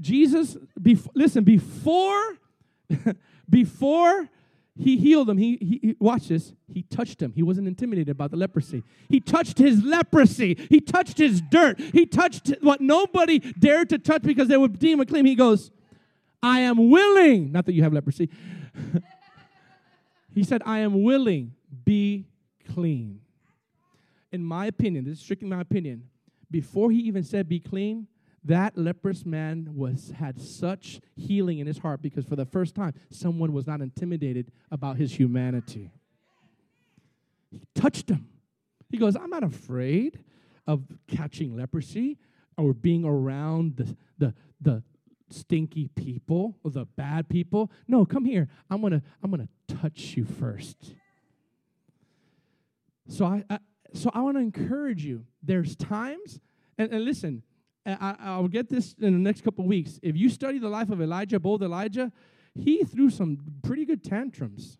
[0.00, 2.36] bef- listen, before,
[3.50, 4.28] before
[4.78, 5.38] he healed him.
[5.38, 6.52] He, he, he, watch this.
[6.72, 7.32] He touched him.
[7.32, 8.82] He wasn't intimidated by the leprosy.
[9.08, 10.54] He touched his leprosy.
[10.68, 11.80] He touched his dirt.
[11.80, 15.24] He touched what nobody dared to touch because they would deem it clean.
[15.24, 15.70] He goes,
[16.42, 17.52] I am willing.
[17.52, 18.28] Not that you have leprosy.
[20.34, 21.52] he said, I am willing.
[21.84, 22.26] Be
[22.72, 23.20] clean.
[24.30, 26.04] In my opinion, this is strictly my opinion,
[26.50, 28.06] before he even said be clean,
[28.46, 32.94] that leprous man was had such healing in his heart because for the first time
[33.10, 35.90] someone was not intimidated about his humanity.
[37.50, 38.28] He touched him.
[38.88, 40.20] He goes i'm not afraid
[40.66, 42.18] of catching leprosy
[42.56, 44.82] or being around the the the
[45.28, 47.70] stinky people or the bad people.
[47.88, 48.48] No come here.
[48.70, 50.94] I'm gonna i'm gonna touch you first.
[53.08, 53.58] So i, I
[53.92, 55.24] so i want to encourage you.
[55.42, 56.38] There's times
[56.78, 57.42] and, and listen
[57.86, 60.00] I, will get this in the next couple weeks.
[60.02, 62.10] If you study the life of Elijah, both Elijah,
[62.54, 64.78] he threw some pretty good tantrums.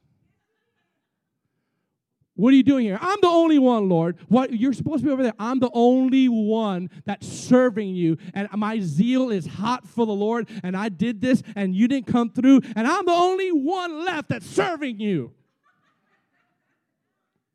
[2.34, 2.98] What are you doing here?
[3.00, 4.18] I'm the only one, Lord.
[4.28, 5.32] What you're supposed to be over there.
[5.38, 8.18] I'm the only one that's serving you.
[8.34, 10.48] And my zeal is hot for the Lord.
[10.62, 12.60] And I did this and you didn't come through.
[12.76, 15.32] And I'm the only one left that's serving you.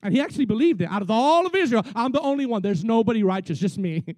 [0.02, 0.90] And he actually believed it.
[0.90, 2.64] Out of all of Israel, I'm the only one.
[2.64, 4.04] There's nobody righteous, just me.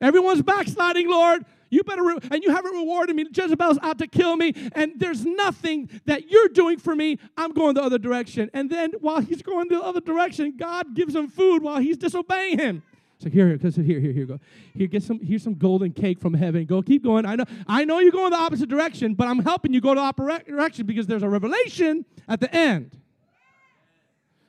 [0.00, 1.44] Everyone's backsliding, Lord.
[1.70, 3.26] You better, re- and you haven't rewarded me.
[3.32, 7.18] Jezebel's out to kill me, and there's nothing that you're doing for me.
[7.36, 8.50] I'm going the other direction.
[8.52, 12.58] And then while he's going the other direction, God gives him food while he's disobeying
[12.58, 12.82] him.
[13.20, 14.40] So here, here, here, here, here, go.
[14.74, 15.20] Here, get some.
[15.20, 16.64] Here's some golden cake from heaven.
[16.64, 17.26] Go, keep going.
[17.26, 20.00] I know, I know you're going the opposite direction, but I'm helping you go the
[20.00, 22.98] opposite direction because there's a revelation at the end.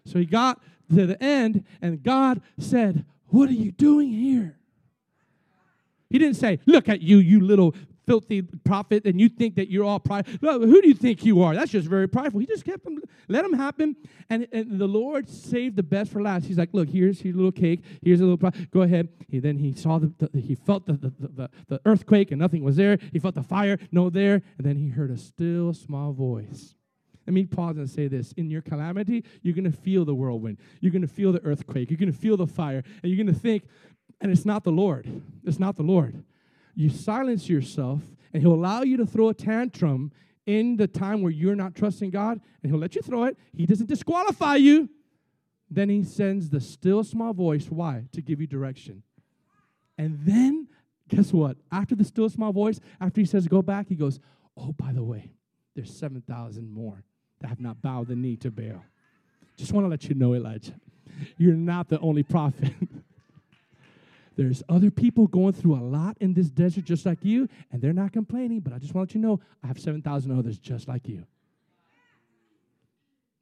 [0.05, 0.61] So he got
[0.95, 4.57] to the end, and God said, "What are you doing here?"
[6.11, 7.73] He didn't say, Look at you, you little
[8.05, 10.27] filthy prophet, and you think that you're all pride.
[10.41, 11.55] who do you think you are?
[11.55, 12.39] That's just very prideful.
[12.39, 13.95] He just kept him, let him happen.
[14.29, 16.45] And, and the Lord saved the best for last.
[16.45, 17.83] He's like, Look, here's your little cake.
[18.01, 19.09] Here's a little, pri- go ahead.
[19.29, 22.63] He, then he saw the, the he felt the, the, the, the earthquake, and nothing
[22.63, 22.97] was there.
[23.11, 24.41] He felt the fire, no there.
[24.57, 26.75] And then he heard a still small voice.
[27.27, 28.31] Let me pause and say this.
[28.33, 30.57] In your calamity, you're going to feel the whirlwind.
[30.79, 31.89] You're going to feel the earthquake.
[31.89, 32.83] You're going to feel the fire.
[33.01, 33.63] And you're going to think,
[34.21, 35.21] and it's not the Lord.
[35.43, 36.23] It's not the Lord.
[36.75, 38.01] You silence yourself,
[38.33, 40.11] and He'll allow you to throw a tantrum
[40.45, 43.37] in the time where you're not trusting God, and He'll let you throw it.
[43.55, 44.89] He doesn't disqualify you.
[45.69, 47.65] Then He sends the still small voice.
[47.65, 48.05] Why?
[48.13, 49.03] To give you direction.
[49.97, 50.67] And then,
[51.09, 51.57] guess what?
[51.71, 54.19] After the still small voice, after He says go back, He goes,
[54.55, 55.31] Oh, by the way,
[55.75, 57.03] there's 7,000 more
[57.39, 58.83] that have not bowed the knee to Baal.
[59.57, 60.73] Just want to let you know, Elijah,
[61.37, 62.73] you're not the only prophet.
[64.35, 67.93] There's other people going through a lot in this desert just like you, and they're
[67.93, 71.07] not complaining, but I just want you to know I have 7,000 others just like
[71.07, 71.25] you.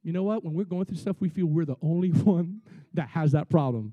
[0.02, 0.44] You know what?
[0.44, 2.62] When we're going through stuff, we feel we're the only one
[2.94, 3.92] that has that problem.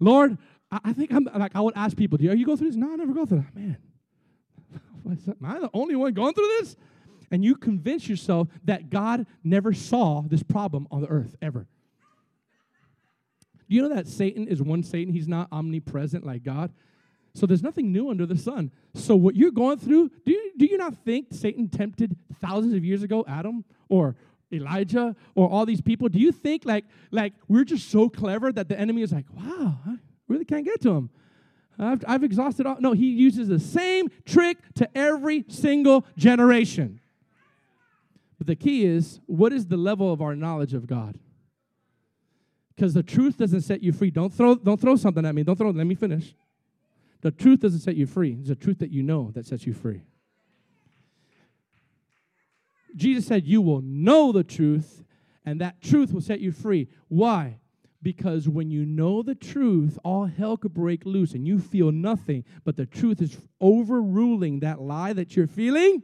[0.00, 0.36] Lord,
[0.70, 2.76] I, I think I'm like, I would ask people, do you go through this?
[2.76, 3.54] No, I never go through that.
[3.54, 3.76] Man,
[5.06, 6.76] am I the only one going through this?
[7.30, 11.66] And you convince yourself that God never saw this problem on the earth ever.
[13.68, 15.12] Do you know that Satan is one Satan?
[15.12, 16.72] He's not omnipresent like God.
[17.34, 18.70] So there's nothing new under the sun.
[18.94, 22.84] So what you're going through, do you, do you not think Satan tempted thousands of
[22.84, 24.14] years ago Adam or
[24.52, 26.08] Elijah or all these people?
[26.08, 29.78] Do you think like like we're just so clever that the enemy is like, wow,
[29.86, 29.96] I
[30.28, 31.10] really can't get to him?
[31.76, 32.76] I've, I've exhausted all.
[32.78, 37.00] No, he uses the same trick to every single generation.
[38.38, 41.18] But the key is what is the level of our knowledge of God?
[42.74, 44.10] Because the truth doesn't set you free.
[44.10, 45.42] Don't throw, don't throw something at me.
[45.42, 46.34] Don't throw, let me finish.
[47.20, 48.36] The truth doesn't set you free.
[48.38, 50.02] It's the truth that you know that sets you free.
[52.96, 55.04] Jesus said, You will know the truth,
[55.44, 56.88] and that truth will set you free.
[57.08, 57.58] Why?
[58.02, 62.44] Because when you know the truth, all hell could break loose and you feel nothing,
[62.62, 66.02] but the truth is overruling that lie that you're feeling.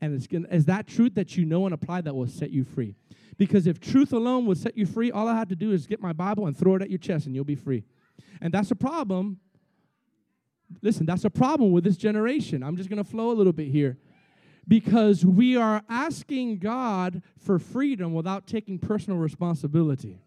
[0.00, 2.64] And it's gonna, is that truth that you know and apply that will set you
[2.64, 2.94] free.
[3.36, 6.00] Because if truth alone will set you free, all I have to do is get
[6.00, 7.84] my Bible and throw it at your chest and you'll be free.
[8.40, 9.38] And that's a problem.
[10.82, 12.62] Listen, that's a problem with this generation.
[12.62, 13.98] I'm just going to flow a little bit here.
[14.66, 20.20] Because we are asking God for freedom without taking personal responsibility.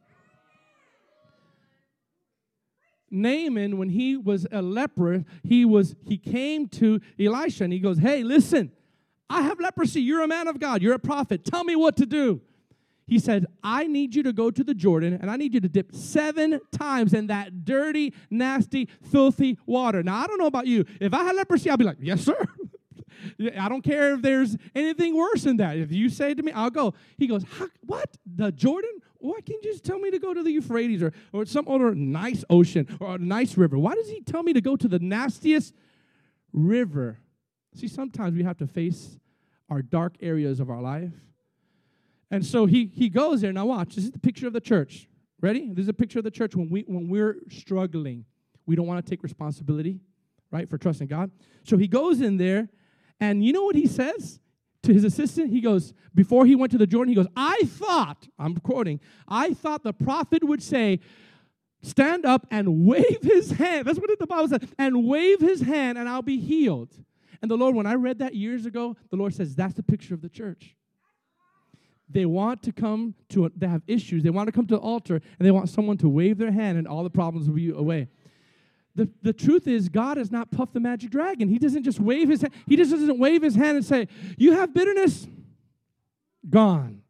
[3.11, 7.99] Naaman, when he was a leper, he was he came to Elisha and he goes,
[7.99, 8.71] Hey, listen,
[9.31, 10.01] I have leprosy.
[10.01, 11.45] You're a man of God, you're a prophet.
[11.45, 12.41] Tell me what to do.
[13.07, 15.67] He said, I need you to go to the Jordan and I need you to
[15.67, 20.01] dip seven times in that dirty, nasty, filthy water.
[20.01, 20.85] Now, I don't know about you.
[20.99, 22.37] If I had leprosy, I'd be like, Yes, sir.
[23.59, 25.77] I don't care if there's anything worse than that.
[25.77, 26.93] If you say to me, I'll go.
[27.17, 27.43] He goes,
[27.85, 28.17] What?
[28.25, 29.01] The Jordan?
[29.17, 31.93] Why can't you just tell me to go to the Euphrates or, or some other
[31.93, 33.77] nice ocean or a nice river?
[33.77, 35.75] Why does he tell me to go to the nastiest
[36.53, 37.19] river?
[37.75, 39.17] See, sometimes we have to face
[39.71, 41.13] our dark areas of our life.
[42.29, 43.51] And so he, he goes there.
[43.51, 43.95] Now, watch.
[43.95, 45.07] This is the picture of the church.
[45.41, 45.69] Ready?
[45.73, 48.25] This is a picture of the church when, we, when we're struggling.
[48.67, 49.99] We don't want to take responsibility,
[50.51, 51.31] right, for trusting God.
[51.63, 52.69] So he goes in there,
[53.19, 54.39] and you know what he says?
[54.83, 58.27] to his assistant, he goes, before he went to the Jordan, he goes, I thought,
[58.39, 60.99] I'm quoting, I thought the prophet would say,
[61.83, 63.85] stand up and wave his hand.
[63.85, 66.95] That's what the Bible says, and wave his hand and I'll be healed.
[67.41, 70.13] And the Lord, when I read that years ago, the Lord says, that's the picture
[70.13, 70.75] of the church.
[72.09, 74.21] They want to come to, a, they have issues.
[74.23, 76.77] They want to come to the altar and they want someone to wave their hand
[76.77, 78.09] and all the problems will be away.
[78.95, 81.47] The, the truth is, God has not puffed the magic dragon.
[81.47, 82.53] He doesn't just wave his hand.
[82.67, 85.27] He just doesn't wave his hand and say, You have bitterness?
[86.49, 87.01] Gone.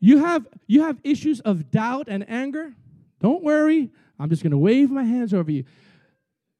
[0.00, 2.74] You have, you have issues of doubt and anger?
[3.20, 3.90] Don't worry.
[4.18, 5.64] I'm just going to wave my hands over you.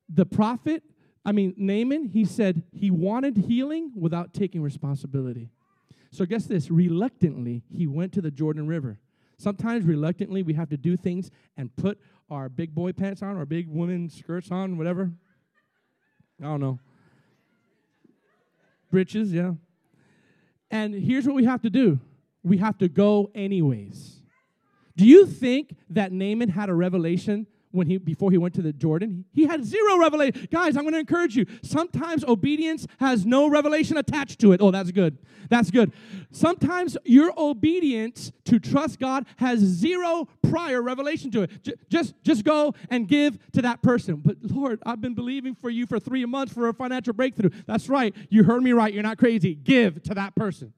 [0.08, 0.82] The prophet,
[1.24, 5.50] I mean, Naaman, he said he wanted healing without taking responsibility.
[6.10, 8.98] So, guess this reluctantly, he went to the Jordan River.
[9.38, 11.98] Sometimes, reluctantly, we have to do things and put
[12.30, 15.12] our big boy pants on, our big women skirts on, whatever.
[16.40, 16.78] I don't know.
[18.90, 19.52] Breeches, yeah.
[20.70, 22.00] And here's what we have to do
[22.42, 24.20] we have to go anyways.
[24.96, 28.72] Do you think that Naaman had a revelation when he before he went to the
[28.72, 29.24] Jordan.
[29.32, 30.48] He had zero revelation.
[30.50, 31.46] Guys, I'm going to encourage you.
[31.62, 34.60] Sometimes obedience has no revelation attached to it.
[34.60, 35.18] Oh, that's good.
[35.48, 35.92] That's good.
[36.30, 41.62] Sometimes your obedience to trust God has zero prior revelation to it.
[41.62, 44.16] J- just just go and give to that person.
[44.16, 47.50] But Lord, I've been believing for you for 3 months for a financial breakthrough.
[47.66, 48.14] That's right.
[48.28, 48.92] You heard me right.
[48.92, 49.54] You're not crazy.
[49.54, 50.72] Give to that person.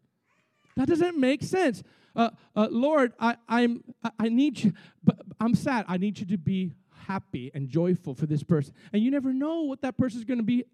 [0.77, 1.83] That doesn't make sense.
[2.15, 3.83] Uh, uh, Lord, I, I'm,
[4.19, 4.73] I need you,
[5.03, 5.85] but I'm sad.
[5.89, 6.73] I need you to be
[7.07, 8.75] happy and joyful for this person.
[8.93, 10.65] And you never know what that person is going to be.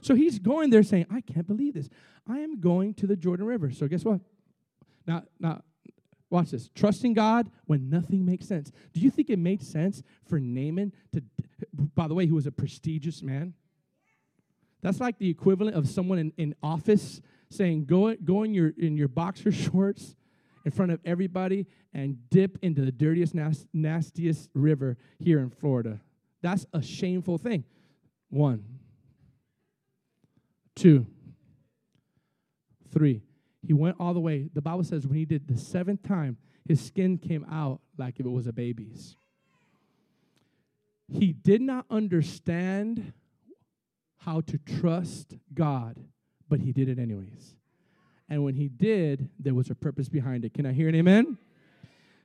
[0.00, 1.88] So he's going there saying, I can't believe this.
[2.28, 3.70] I am going to the Jordan River.
[3.70, 4.20] So guess what?
[5.06, 5.62] Now, now,
[6.28, 6.70] watch this.
[6.74, 8.70] Trusting God when nothing makes sense.
[8.92, 11.22] Do you think it made sense for Naaman to,
[11.94, 13.54] by the way, he was a prestigious man?
[14.82, 17.20] That's like the equivalent of someone in, in office
[17.50, 20.14] saying, go, go in, your, in your boxer shorts
[20.64, 26.00] in front of everybody and dip into the dirtiest, nas- nastiest river here in Florida.
[26.42, 27.64] That's a shameful thing.
[28.28, 28.64] One.
[30.74, 31.06] Two.
[32.92, 33.22] Three.
[33.66, 34.48] He went all the way.
[34.52, 38.26] The Bible says when he did the seventh time, his skin came out like if
[38.26, 39.16] it was a baby's.
[41.12, 43.12] He did not understand
[44.18, 45.96] how to trust God,
[46.48, 47.56] but he did it anyways.
[48.30, 50.54] And when he did, there was a purpose behind it.
[50.54, 51.36] Can I hear an amen?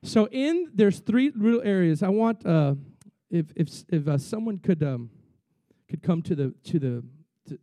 [0.03, 2.03] So in there's three little areas.
[2.03, 2.75] I want uh,
[3.31, 5.09] if if if uh, someone could um,
[5.89, 7.03] could come to the to the
[7.49, 7.59] to,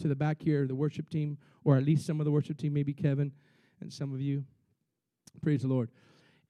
[0.00, 2.74] to the back here, the worship team, or at least some of the worship team,
[2.74, 3.32] maybe Kevin
[3.80, 4.44] and some of you.
[5.40, 5.88] Praise the Lord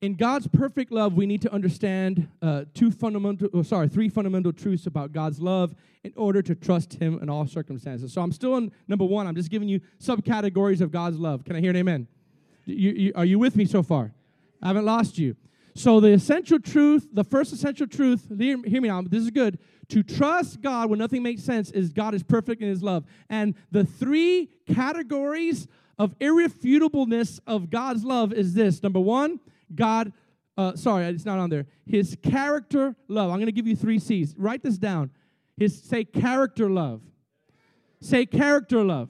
[0.04, 4.52] in God's perfect love, we need to understand uh, two fundamental, oh, sorry, three fundamental
[4.52, 8.12] truths about God's love in order to trust Him in all circumstances.
[8.12, 9.26] So I'm still in number one.
[9.26, 11.46] I'm just giving you subcategories of God's love.
[11.46, 12.06] Can I hear an amen?
[12.66, 14.12] You, you, are you with me so far?
[14.62, 15.36] I haven't lost you.
[15.74, 19.58] So the essential truth, the first essential truth, hear, hear me out, this is good.
[19.88, 23.04] To trust God when nothing makes sense is God is perfect in his love.
[23.30, 25.66] And the three categories
[25.98, 28.82] of irrefutableness of God's love is this.
[28.82, 29.40] Number one,
[29.74, 30.12] God,
[30.56, 31.66] uh, sorry, it's not on there.
[31.86, 33.30] His character love.
[33.30, 34.34] I'm going to give you three C's.
[34.36, 35.10] Write this down.
[35.56, 37.00] His, say character love.
[38.00, 39.08] Say character love.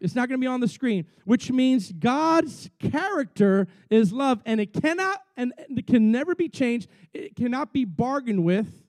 [0.00, 4.60] It's not going to be on the screen, which means God's character is love, and
[4.60, 6.88] it cannot and it can never be changed.
[7.12, 8.84] It cannot be bargained with.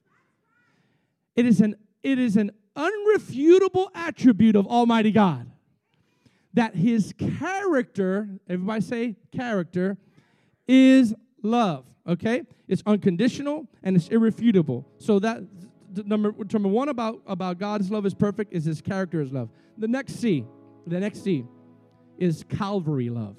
[1.34, 5.50] It is an it is an unrefutable attribute of Almighty God
[6.54, 9.98] that His character, everybody say character,
[10.70, 11.84] is love.
[12.08, 14.86] Okay, it's unconditional and it's irrefutable.
[14.98, 15.42] So that
[16.04, 19.50] number number one about about God's love is perfect is His character is love.
[19.76, 20.44] The next C
[20.86, 21.44] the next C
[22.18, 23.36] is Calvary love.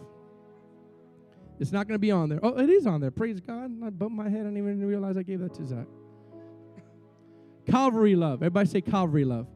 [1.59, 2.39] It's not going to be on there.
[2.41, 3.11] Oh, it is on there.
[3.11, 3.71] Praise God.
[3.85, 4.41] I bumped my head.
[4.41, 5.85] I didn't even realize I gave that to Zach.
[7.67, 8.41] Calvary love.
[8.41, 9.47] Everybody say Calvary love.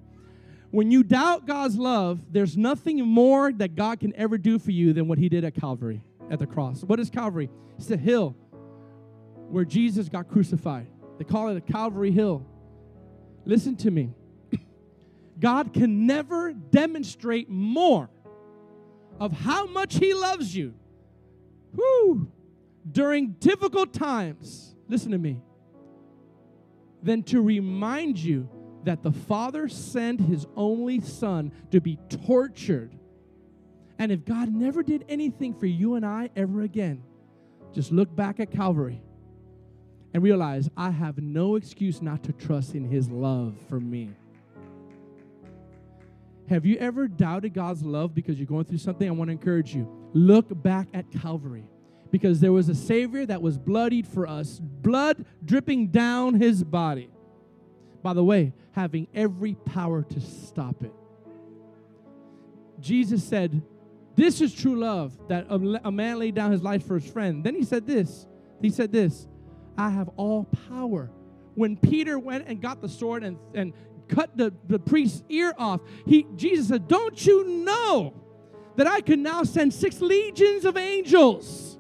[0.70, 4.94] When you doubt God's love, there's nothing more that God can ever do for you
[4.94, 6.84] than what He did at Calvary, at the cross.
[6.84, 7.50] What is Calvary?
[7.78, 8.36] It's the hill
[9.50, 10.88] where Jesus got crucified.
[11.18, 12.46] They call it a Calvary Hill.
[13.46, 14.14] Listen to me.
[15.40, 18.10] God can never demonstrate more
[19.20, 20.74] of how much He loves you.
[21.74, 22.32] Whew,
[22.90, 25.42] during difficult times, listen to me,
[27.04, 28.50] than to remind you
[28.84, 32.98] that the Father sent His only Son to be tortured.
[33.98, 37.04] And if God never did anything for you and I ever again,
[37.74, 39.02] just look back at Calvary
[40.14, 44.12] and realize I have no excuse not to trust in His love for me.
[46.48, 49.08] Have you ever doubted God's love because you're going through something?
[49.08, 49.90] I want to encourage you.
[50.14, 51.66] Look back at Calvary
[52.12, 57.10] because there was a Savior that was bloodied for us, blood dripping down his body.
[58.04, 60.94] By the way, having every power to stop it.
[62.80, 63.64] Jesus said,
[64.16, 67.44] This is true love, that a man laid down his life for his friend.
[67.44, 68.26] Then he said this
[68.62, 69.28] He said this,
[69.78, 71.12] I have all power.
[71.56, 73.74] When Peter went and got the sword and, and
[74.08, 75.82] cut the, the priest's ear off.
[76.06, 78.14] He, Jesus said, Don't you know
[78.76, 81.75] that I can now send six legions of angels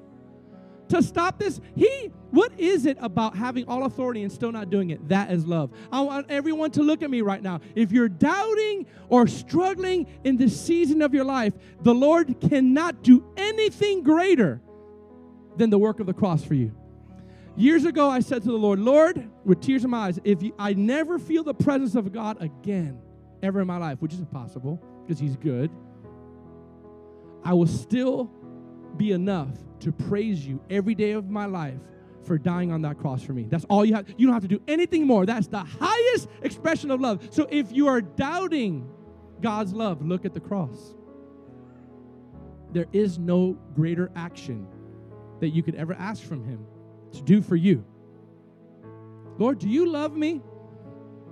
[0.89, 1.59] to stop this?
[1.75, 5.07] He, what is it about having all authority and still not doing it?
[5.09, 5.71] That is love.
[5.91, 7.61] I want everyone to look at me right now.
[7.75, 13.25] If you're doubting or struggling in this season of your life, the Lord cannot do
[13.37, 14.61] anything greater
[15.57, 16.75] than the work of the cross for you.
[17.57, 20.53] Years ago, I said to the Lord, Lord, with tears in my eyes, if you,
[20.59, 22.99] I never feel the presence of God again,
[23.41, 25.71] ever in my life, which is impossible because He's good,
[27.45, 28.29] I will still
[28.97, 29.49] be enough
[29.81, 31.79] to praise you every day of my life
[32.23, 33.43] for dying on that cross for me.
[33.43, 34.07] That's all you have.
[34.17, 35.25] You don't have to do anything more.
[35.25, 37.27] That's the highest expression of love.
[37.31, 38.89] So if you are doubting
[39.41, 40.95] God's love, look at the cross.
[42.71, 44.67] There is no greater action
[45.39, 46.65] that you could ever ask from Him
[47.13, 47.85] to do for you.
[49.37, 50.41] Lord, do you love me?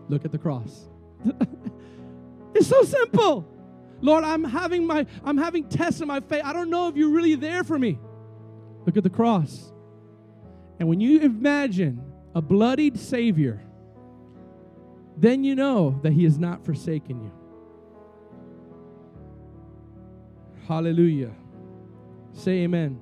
[0.09, 0.89] Look at the cross.
[2.53, 3.47] it's so simple.
[4.03, 6.41] Lord, I'm having my I'm having tests in my faith.
[6.43, 7.97] I don't know if you're really there for me.
[8.85, 9.71] Look at the cross.
[10.77, 12.03] And when you imagine
[12.35, 13.61] a bloodied savior,
[15.15, 17.31] then you know that he has not forsaken you.
[20.67, 21.31] Hallelujah.
[22.33, 22.99] Say amen.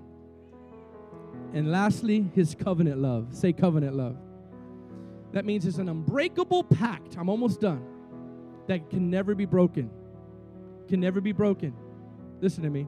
[1.54, 3.34] And lastly, his covenant love.
[3.34, 4.18] Say covenant love.
[5.32, 7.18] That means it's an unbreakable pact.
[7.18, 7.84] I'm almost done.
[8.68, 9.90] That can never be broken.
[10.92, 11.74] Can never be broken.
[12.42, 12.86] Listen to me.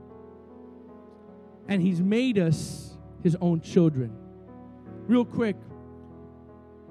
[1.70, 4.14] And he's made us his own children.
[5.08, 5.56] Real quick.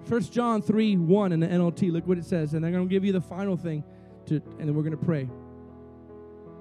[0.09, 1.93] 1 John 3 1 in the NLT.
[1.93, 2.55] Look what it says.
[2.55, 3.85] And I'm going to give you the final thing
[4.25, 5.29] to and then we're going to pray.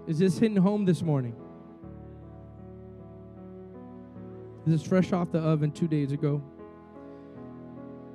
[0.05, 1.33] Is this hitting home this morning?
[4.65, 6.43] This is fresh off the oven two days ago.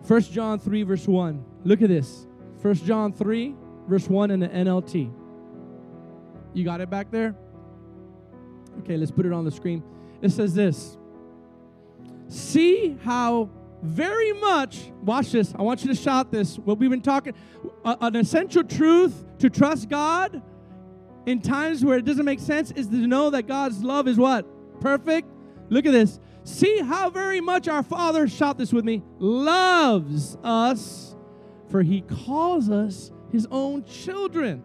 [0.06, 1.42] 1 John 3, verse 1.
[1.64, 2.26] Look at this.
[2.60, 3.54] 1 John 3,
[3.88, 5.25] verse 1 in the NLT.
[6.56, 7.36] You got it back there?
[8.78, 9.82] Okay, let's put it on the screen.
[10.22, 10.96] It says this
[12.28, 13.50] See how
[13.82, 16.58] very much, watch this, I want you to shout this.
[16.58, 17.34] What we've been talking,
[17.84, 20.42] uh, an essential truth to trust God
[21.26, 24.46] in times where it doesn't make sense is to know that God's love is what?
[24.80, 25.28] Perfect.
[25.68, 26.18] Look at this.
[26.44, 31.14] See how very much our Father, shout this with me, loves us,
[31.68, 34.62] for he calls us his own children.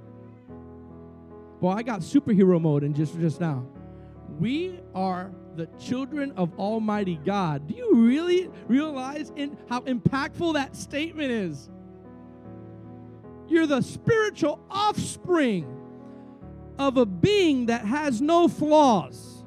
[1.62, 3.64] Well, I got superhero mode in just, just now.
[4.40, 7.68] We are the children of Almighty God.
[7.68, 11.70] Do you really realize in how impactful that statement is?
[13.48, 15.68] You're the spiritual offspring
[16.80, 19.44] of a being that has no flaws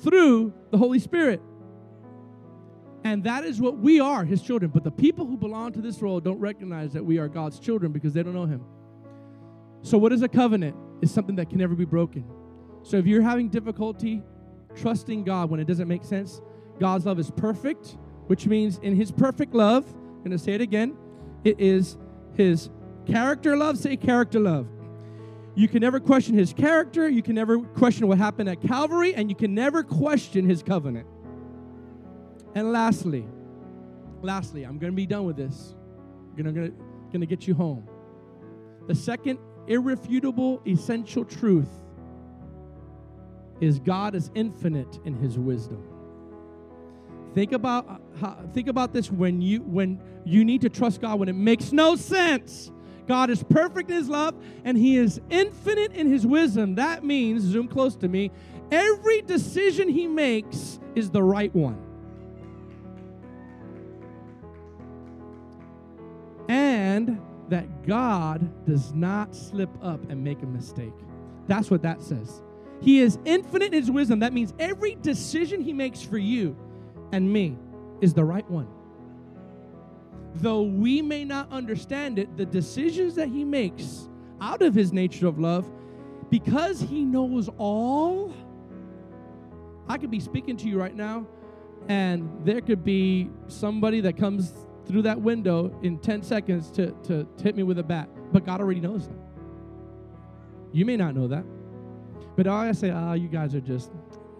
[0.00, 1.40] through the Holy Spirit.
[3.02, 4.70] And that is what we are, his children.
[4.74, 7.92] But the people who belong to this world don't recognize that we are God's children
[7.92, 8.62] because they don't know him.
[9.86, 10.74] So, what is a covenant?
[11.00, 12.24] It's something that can never be broken.
[12.82, 14.20] So, if you're having difficulty
[14.74, 16.40] trusting God when it doesn't make sense,
[16.80, 20.60] God's love is perfect, which means in his perfect love, I'm going to say it
[20.60, 20.96] again,
[21.44, 21.98] it is
[22.34, 22.68] his
[23.06, 23.78] character love.
[23.78, 24.66] Say character love.
[25.54, 27.08] You can never question his character.
[27.08, 31.06] You can never question what happened at Calvary, and you can never question his covenant.
[32.56, 33.24] And lastly,
[34.20, 35.76] lastly, I'm going to be done with this.
[36.36, 36.70] I'm going to,
[37.12, 37.88] going to get you home.
[38.88, 41.68] The second irrefutable, essential truth
[43.60, 45.82] is God is infinite in his wisdom.
[47.34, 51.28] Think about how, think about this when you when you need to trust God when
[51.28, 52.70] it makes no sense.
[53.06, 56.74] God is perfect in his love and he is infinite in his wisdom.
[56.76, 58.30] That means zoom close to me,
[58.70, 61.78] every decision he makes is the right one.
[66.48, 70.92] And that God does not slip up and make a mistake.
[71.46, 72.42] That's what that says.
[72.80, 74.20] He is infinite in his wisdom.
[74.20, 76.56] That means every decision he makes for you
[77.12, 77.56] and me
[78.00, 78.68] is the right one.
[80.34, 84.08] Though we may not understand it, the decisions that he makes
[84.40, 85.70] out of his nature of love,
[86.28, 88.34] because he knows all,
[89.88, 91.26] I could be speaking to you right now,
[91.88, 94.52] and there could be somebody that comes
[94.86, 98.08] through that window in 10 seconds to, to, to hit me with a bat.
[98.32, 99.16] But God already knows that.
[100.72, 101.44] You may not know that.
[102.36, 103.90] But I say, ah, oh, you guys are just,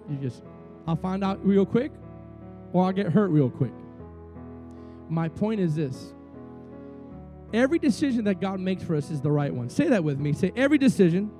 [0.08, 0.42] you just,
[0.86, 1.92] I'll find out real quick
[2.72, 3.72] or I'll get hurt real quick.
[5.08, 6.12] My point is this
[7.54, 9.70] every decision that God makes for us is the right one.
[9.70, 10.32] Say that with me.
[10.32, 11.30] Say, every decision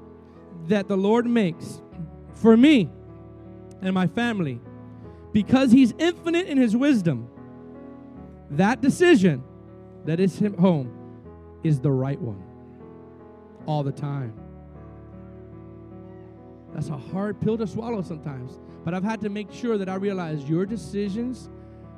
[0.69, 1.83] that the Lord makes
[2.35, 2.91] for me
[3.83, 4.61] and my family,
[5.33, 7.29] because He's infinite in His wisdom,
[8.51, 9.43] that decision
[10.05, 10.93] that is Him home
[11.63, 12.43] is the right one
[13.67, 14.33] all the time.
[16.73, 18.61] That's a hard pill to swallow sometimes.
[18.85, 21.51] But I've had to make sure that I realize your decisions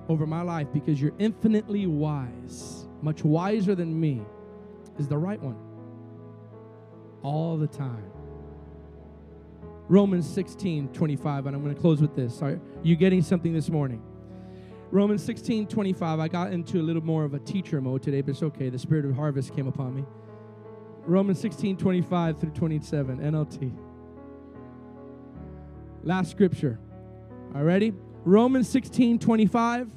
[0.09, 4.23] over my life because you're infinitely wise, much wiser than me,
[4.99, 5.57] is the right one.
[7.23, 8.11] All the time.
[9.89, 12.41] Romans 16, 25, and I'm going to close with this.
[12.43, 14.03] Are you getting something this morning?
[14.91, 16.19] Romans 16, 25.
[16.19, 18.71] I got into a little more of a teacher mode today, but it's okay.
[18.71, 20.05] The spirit of harvest came upon me.
[21.05, 23.77] Romans 16, 25 through 27, NLT.
[26.03, 26.79] Last scripture.
[27.55, 27.93] All ready?
[28.25, 29.89] Romans 16, 25,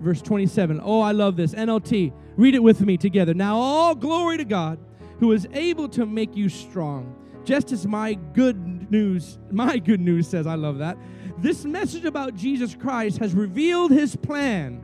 [0.00, 0.80] verse 27.
[0.82, 1.54] Oh, I love this.
[1.54, 2.12] NLT.
[2.36, 3.34] Read it with me together.
[3.34, 4.78] Now, all glory to God
[5.20, 7.14] who is able to make you strong.
[7.44, 10.96] Just as my good news, my good news says, I love that.
[11.38, 14.82] This message about Jesus Christ has revealed his plan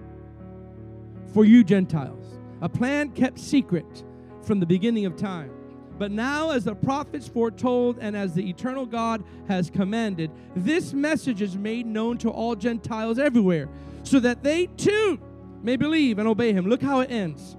[1.33, 4.05] for you Gentiles, a plan kept secret
[4.43, 5.53] from the beginning of time
[6.01, 11.43] but now, as the prophets foretold and as the eternal God has commanded, this message
[11.43, 13.69] is made known to all Gentiles everywhere,
[14.03, 15.21] so that they too
[15.63, 16.67] may believe and obey him.
[16.67, 17.55] Look how it ends.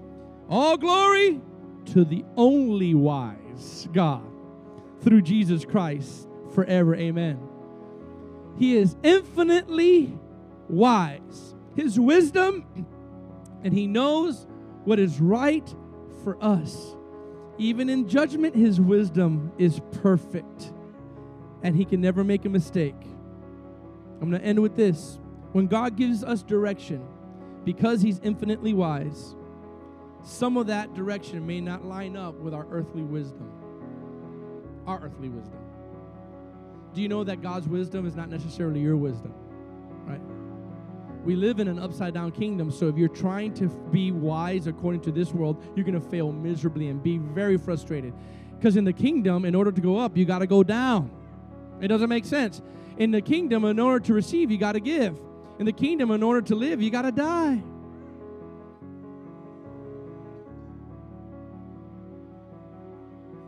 [0.50, 1.40] All glory
[1.94, 4.28] to the only wise God
[5.02, 6.96] through Jesus Christ forever.
[6.96, 7.51] Amen.
[8.58, 10.18] He is infinitely
[10.70, 11.56] wise.
[11.76, 12.86] His wisdom,
[13.64, 14.46] and he knows
[14.84, 15.68] what is right
[16.24, 16.96] for us.
[17.58, 20.74] Even in judgment, his wisdom is perfect,
[21.64, 22.96] and he can never make a mistake.
[24.22, 25.20] I'm going to end with this.
[25.52, 27.06] When God gives us direction,
[27.64, 29.36] because he's infinitely wise,
[30.24, 33.52] some of that direction may not line up with our earthly wisdom.
[34.86, 35.61] Our earthly wisdom.
[36.94, 39.34] Do you know that God's wisdom is not necessarily your wisdom?
[40.06, 40.22] Right?
[41.24, 42.72] we live in an upside down kingdom.
[42.72, 46.32] So if you're trying to be wise according to this world, you're going to fail
[46.32, 48.14] miserably and be very frustrated.
[48.58, 51.12] Because in the kingdom, in order to go up, you got to go down.
[51.80, 52.62] It doesn't make sense.
[52.98, 55.20] In the kingdom, in order to receive, you got to give.
[55.60, 57.62] In the kingdom, in order to live, you got to die.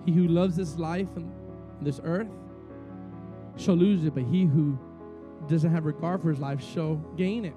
[0.06, 1.32] He who loves this life and
[1.82, 2.28] this earth
[3.58, 4.78] shall lose it, but he who
[5.48, 7.56] doesn't have regard for his life shall gain it.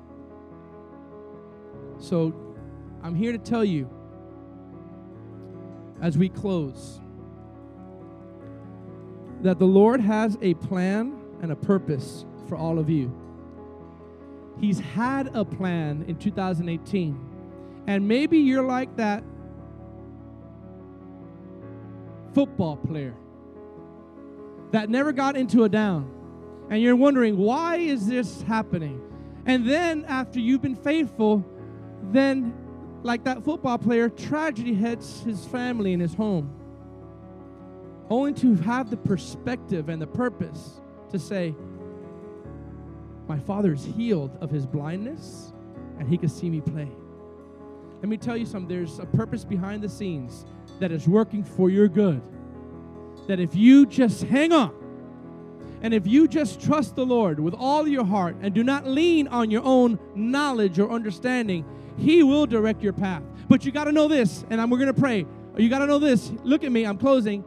[1.99, 2.35] So
[3.03, 3.89] I'm here to tell you
[6.03, 7.01] as we close
[9.43, 13.15] that the Lord has a plan and a purpose for all of you.
[14.61, 17.85] He's had a plan in 2018.
[17.87, 19.23] And maybe you're like that
[22.35, 23.15] football player
[24.73, 26.11] that never got into a down.
[26.71, 29.01] And you're wondering, why is this happening?
[29.47, 31.45] And then after you've been faithful,
[32.11, 32.53] then
[33.03, 36.53] like that football player, tragedy hits his family and his home.
[38.11, 41.55] Only to have the perspective and the purpose to say,
[43.29, 45.53] My father is healed of his blindness
[45.99, 46.89] and he can see me play.
[48.01, 50.45] Let me tell you something there's a purpose behind the scenes
[50.81, 52.21] that is working for your good.
[53.27, 54.74] That if you just hang on,
[55.83, 59.29] and if you just trust the Lord with all your heart and do not lean
[59.29, 61.64] on your own knowledge or understanding,
[61.97, 63.22] He will direct your path.
[63.49, 65.27] But you got to know this, and we're going to pray.
[65.57, 66.33] You got to know this.
[66.43, 67.45] Look at me, I'm closing.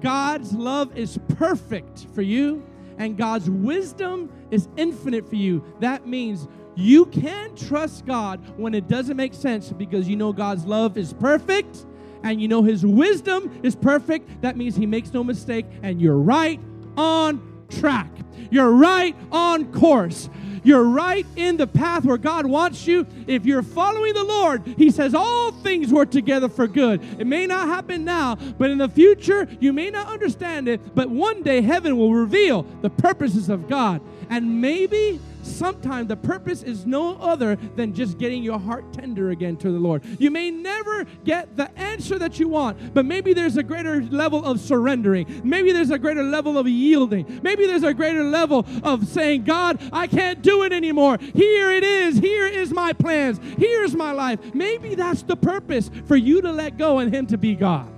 [0.00, 2.64] God's love is perfect for you,
[2.98, 5.64] and God's wisdom is infinite for you.
[5.80, 10.64] That means you can trust God when it doesn't make sense because you know God's
[10.64, 11.86] love is perfect
[12.22, 14.42] and you know His wisdom is perfect.
[14.42, 16.60] That means He makes no mistake, and you're right
[16.96, 18.10] on track.
[18.50, 20.28] You're right on course.
[20.62, 23.06] You're right in the path where God wants you.
[23.26, 27.02] If you're following the Lord, He says all things work together for good.
[27.18, 31.08] It may not happen now, but in the future, you may not understand it, but
[31.08, 34.00] one day heaven will reveal the purposes of God.
[34.28, 39.56] And maybe sometimes the purpose is no other than just getting your heart tender again
[39.58, 40.04] to the Lord.
[40.18, 44.44] You may never get the answer that you want, but maybe there's a greater level
[44.44, 45.40] of surrendering.
[45.44, 47.40] Maybe there's a greater level of yielding.
[47.42, 51.18] Maybe there's a greater level of saying, God, I can't do it anymore.
[51.34, 52.18] Here it is.
[52.18, 53.40] Here is my plans.
[53.58, 54.54] Here's my life.
[54.54, 57.88] Maybe that's the purpose for you to let go and Him to be God.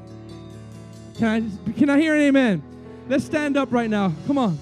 [1.18, 1.26] Can
[1.68, 2.62] I, can I hear an amen?
[3.09, 4.12] Let's stand up right now.
[4.26, 4.59] Come on.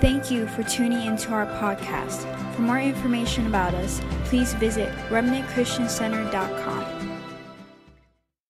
[0.00, 2.24] Thank you for tuning into our podcast.
[2.54, 6.97] For more information about us, please visit remnantchristiancenter.com.